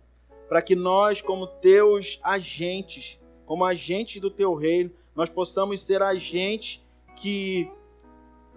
para 0.49 0.63
que 0.63 0.75
nós, 0.75 1.21
como 1.21 1.45
teus 1.45 2.19
agentes, 2.23 3.19
como 3.45 3.65
agentes 3.65 4.21
do 4.21 4.29
teu 4.29 4.53
reino, 4.53 4.91
nós 5.15 5.29
possamos 5.29 5.81
ser 5.81 6.01
agentes 6.01 6.83
que 7.15 7.69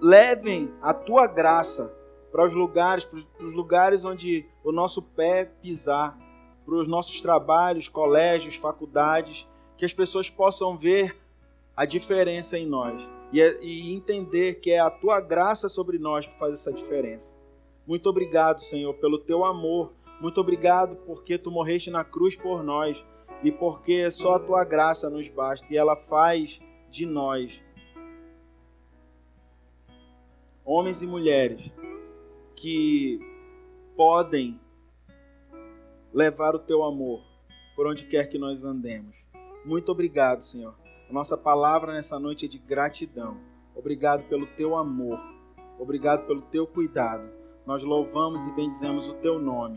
levem 0.01 0.73
a 0.83 0.93
tua 0.93 1.27
graça 1.27 1.93
para 2.31 2.45
os 2.45 2.53
lugares, 2.53 3.05
para 3.05 3.47
os 3.47 3.55
lugares 3.55 4.05
onde 4.05 4.45
o 4.63 4.73
nosso 4.73 5.03
pé 5.03 5.45
pisar, 5.45 6.17
para 6.65 6.75
os 6.75 6.89
nossos 6.89 7.21
trabalhos, 7.21 7.89
colégios, 7.89 8.57
faculdades, 8.57 9.47
que 9.77 9.85
as 9.85 9.93
pessoas 9.93 10.29
possam 10.29 10.77
ver 10.77 11.17
a 11.77 11.85
diferença 11.85 12.59
em 12.59 12.67
nós 12.67 13.01
e, 13.33 13.41
e 13.63 13.95
entender 13.95 14.55
que 14.55 14.71
é 14.71 14.81
a 14.81 14.91
tua 14.91 15.21
graça 15.21 15.69
sobre 15.69 15.99
nós 15.99 16.27
que 16.27 16.39
faz 16.39 16.55
essa 16.55 16.73
diferença. 16.73 17.35
Muito 17.87 18.09
obrigado, 18.09 18.61
Senhor, 18.61 18.93
pelo 18.95 19.19
teu 19.19 19.45
amor. 19.45 19.93
Muito 20.21 20.41
obrigado 20.41 20.97
porque 21.07 21.39
tu 21.39 21.51
morreste 21.51 21.91
na 21.91 22.05
cruz 22.05 22.37
por 22.37 22.63
nós 22.63 23.05
e 23.43 23.53
porque 23.53 24.11
só 24.11 24.37
a 24.37 24.41
tua 24.41 24.65
graça 24.65 25.09
nos 25.09 25.29
basta 25.29 25.67
e 25.71 25.77
ela 25.77 25.97
faz 25.97 26.61
de 26.91 27.07
nós 27.07 27.61
homens 30.65 31.01
e 31.01 31.07
mulheres 31.07 31.73
que 32.55 33.19
podem 33.97 34.61
levar 36.13 36.55
o 36.55 36.59
teu 36.59 36.83
amor 36.85 37.23
por 37.75 37.87
onde 37.87 38.05
quer 38.05 38.29
que 38.29 38.39
nós 38.39 38.65
andemos. 38.65 39.17
Muito 39.65 39.91
obrigado, 39.93 40.43
Senhor. 40.43 40.75
A 41.09 41.13
nossa 41.13 41.37
palavra 41.37 41.93
nessa 41.93 42.19
noite 42.19 42.47
é 42.47 42.49
de 42.49 42.59
gratidão. 42.59 43.39
Obrigado 43.75 44.29
pelo 44.29 44.47
teu 44.47 44.77
amor. 44.77 45.19
Obrigado 45.79 46.27
pelo 46.27 46.43
teu 46.43 46.67
cuidado. 46.67 47.31
Nós 47.65 47.83
louvamos 47.83 48.47
e 48.47 48.53
bendizemos 48.53 49.09
o 49.09 49.15
teu 49.15 49.39
nome 49.39 49.77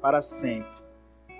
para 0.00 0.22
sempre. 0.22 0.81